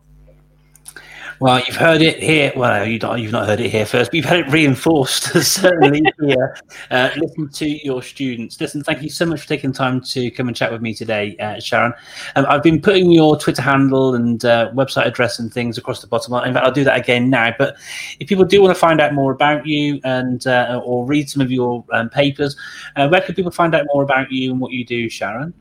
Well, 1.42 1.60
you've 1.60 1.76
heard 1.76 2.02
it 2.02 2.24
here. 2.24 2.54
Well, 2.56 2.88
you 2.88 2.98
have 3.00 3.32
not 3.32 3.46
heard 3.46 3.60
it 3.60 3.70
here 3.70 3.86
first, 3.86 4.12
but 4.12 4.16
you've 4.16 4.26
had 4.26 4.40
it 4.40 4.48
reinforced 4.50 5.24
certainly 5.42 6.02
here. 6.22 6.58
Uh, 6.90 7.10
listen 7.18 7.50
to 7.50 7.86
your 7.86 8.02
students. 8.02 8.60
Listen, 8.62 8.82
thank 8.82 9.02
you 9.02 9.10
so 9.10 9.26
much 9.26 9.42
for 9.42 9.48
taking 9.48 9.74
time 9.74 10.00
to 10.02 10.32
come 10.32 10.48
and 10.48 10.56
chat 10.56 10.72
with 10.72 10.82
me 10.82 10.94
today, 10.94 11.36
uh, 11.38 11.60
Sharon. 11.60 11.94
Um, 12.38 12.46
I've 12.48 12.64
been 12.64 12.82
putting 12.82 13.12
your 13.12 13.38
Twitter 13.38 13.62
handle 13.62 14.16
and 14.16 14.46
uh, 14.46 14.72
website 14.74 15.08
address 15.08 15.40
and 15.40 15.54
things 15.54 15.78
across 15.78 16.00
the 16.00 16.08
bottom. 16.08 16.34
In 16.36 16.54
fact, 16.54 16.66
I'll 16.66 16.72
do 16.72 16.86
that 16.86 16.98
again 16.98 17.30
now. 17.30 17.54
But 17.58 17.76
if 18.22 18.30
people 18.30 18.46
do 18.46 18.62
want 18.62 18.74
to 18.74 18.80
find 18.80 19.02
out 19.02 19.14
more 19.14 19.34
about 19.34 19.68
you 19.68 20.00
and 20.06 20.48
uh, 20.48 20.82
or 20.86 21.06
read 21.06 21.30
some 21.30 21.42
of 21.42 21.52
your 21.52 21.84
um, 21.92 22.10
papers, 22.10 22.56
uh, 22.96 23.10
where 23.10 23.20
can 23.20 23.36
people 23.36 23.52
find 23.52 23.76
out 23.76 23.86
more 23.94 24.04
about 24.04 24.32
you 24.32 24.52
and 24.52 24.62
what 24.62 24.72
you 24.72 24.86
do, 24.86 25.10
Sharon? 25.10 25.54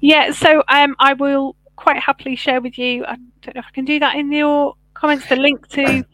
Yeah, 0.00 0.32
so 0.32 0.64
um, 0.66 0.96
I 0.98 1.12
will 1.12 1.54
quite 1.76 2.00
happily 2.00 2.34
share 2.34 2.60
with 2.60 2.76
you. 2.78 3.04
I 3.04 3.16
don't 3.42 3.54
know 3.54 3.60
if 3.60 3.66
I 3.66 3.72
can 3.72 3.84
do 3.84 4.00
that 4.00 4.16
in 4.16 4.32
your 4.32 4.74
comments 4.98 5.28
the 5.28 5.36
link 5.36 5.66
to 5.68 6.04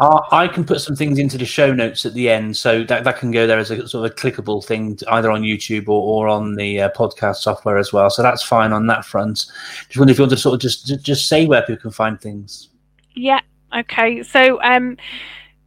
uh, 0.00 0.20
I 0.30 0.48
can 0.48 0.64
put 0.64 0.80
some 0.80 0.94
things 0.94 1.18
into 1.18 1.38
the 1.38 1.44
show 1.44 1.72
notes 1.72 2.06
at 2.06 2.14
the 2.14 2.28
end, 2.30 2.56
so 2.56 2.84
that, 2.84 3.04
that 3.04 3.18
can 3.18 3.30
go 3.30 3.46
there 3.46 3.58
as 3.58 3.70
a 3.70 3.88
sort 3.88 4.04
of 4.06 4.12
a 4.12 4.14
clickable 4.14 4.64
thing, 4.64 4.98
either 5.08 5.30
on 5.30 5.42
YouTube 5.42 5.88
or, 5.88 6.26
or 6.26 6.28
on 6.28 6.54
the 6.54 6.82
uh, 6.82 6.90
podcast 6.90 7.36
software 7.36 7.78
as 7.78 7.92
well. 7.92 8.10
So 8.10 8.22
that's 8.22 8.42
fine 8.42 8.72
on 8.72 8.86
that 8.86 9.04
front. 9.04 9.46
Just 9.88 9.96
wonder 9.96 10.12
if 10.12 10.18
you 10.18 10.22
want 10.22 10.30
to 10.30 10.36
sort 10.36 10.54
of 10.54 10.60
just 10.60 11.02
just 11.02 11.28
say 11.28 11.46
where 11.46 11.62
people 11.62 11.82
can 11.82 11.90
find 11.90 12.20
things. 12.20 12.68
Yeah. 13.14 13.40
Okay. 13.76 14.22
So 14.22 14.62
um, 14.62 14.96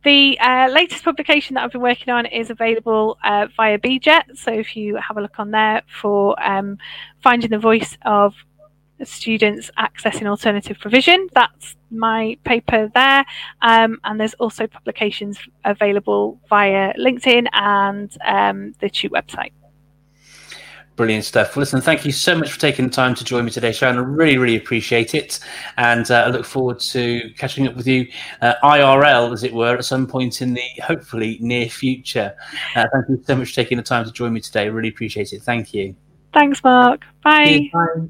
the 0.04 0.40
uh, 0.40 0.70
latest 0.72 1.04
publication 1.04 1.56
that 1.56 1.64
I've 1.64 1.72
been 1.72 1.82
working 1.82 2.14
on 2.14 2.26
is 2.26 2.50
available 2.50 3.18
uh, 3.24 3.48
via 3.56 3.78
BJET. 3.78 4.38
So 4.38 4.52
if 4.52 4.76
you 4.76 4.96
have 4.96 5.18
a 5.18 5.22
look 5.22 5.40
on 5.40 5.52
there 5.52 5.82
for 6.02 6.42
um, 6.42 6.78
finding 7.22 7.50
the 7.50 7.60
voice 7.60 7.98
of 8.06 8.34
students 9.04 9.72
accessing 9.78 10.28
alternative 10.28 10.78
provision. 10.80 11.28
That's 11.34 11.76
my 11.92 12.38
paper 12.44 12.90
there. 12.94 13.26
Um, 13.62 14.00
and 14.04 14.20
there's 14.20 14.34
also 14.36 14.68
publications 14.68 15.38
available 15.66 16.40
via 16.50 16.94
LinkedIn 16.94 17.48
and 17.54 18.16
um, 18.26 18.74
the 18.80 18.90
TUTE 18.90 19.12
website. 19.12 19.52
Brilliant 20.98 21.24
stuff. 21.24 21.56
Well, 21.56 21.62
listen, 21.62 21.80
thank 21.82 22.06
you 22.06 22.12
so 22.12 22.36
much 22.36 22.52
for 22.52 22.60
taking 22.60 22.86
the 22.86 22.92
time 22.92 23.16
to 23.16 23.24
join 23.24 23.46
me 23.46 23.52
today, 23.52 23.72
Sharon. 23.72 23.98
I 23.98 24.02
really, 24.02 24.38
really 24.38 24.58
appreciate 24.58 25.16
it. 25.16 25.40
And 25.78 26.10
uh, 26.12 26.26
I 26.26 26.30
look 26.30 26.46
forward 26.46 26.80
to 26.80 27.32
catching 27.38 27.66
up 27.66 27.76
with 27.76 27.88
you 27.88 28.08
uh, 28.42 28.56
IRL, 28.62 29.32
as 29.32 29.44
it 29.44 29.54
were, 29.54 29.76
at 29.78 29.86
some 29.86 30.06
point 30.06 30.42
in 30.42 30.54
the 30.54 30.64
hopefully 30.84 31.38
near 31.40 31.70
future. 31.70 32.36
Uh, 32.76 32.86
thank 32.94 33.10
you 33.10 33.24
so 33.26 33.36
much 33.36 33.50
for 33.50 33.56
taking 33.56 33.78
the 33.78 33.84
time 33.84 34.04
to 34.06 34.12
join 34.12 34.34
me 34.34 34.42
today. 34.42 34.70
Really 34.70 34.90
appreciate 34.90 35.32
it. 35.32 35.42
Thank 35.42 35.74
you. 35.74 35.96
Thanks, 36.34 36.64
Mark. 36.64 37.02
Bye. 37.24 37.70
Bye. 37.74 38.10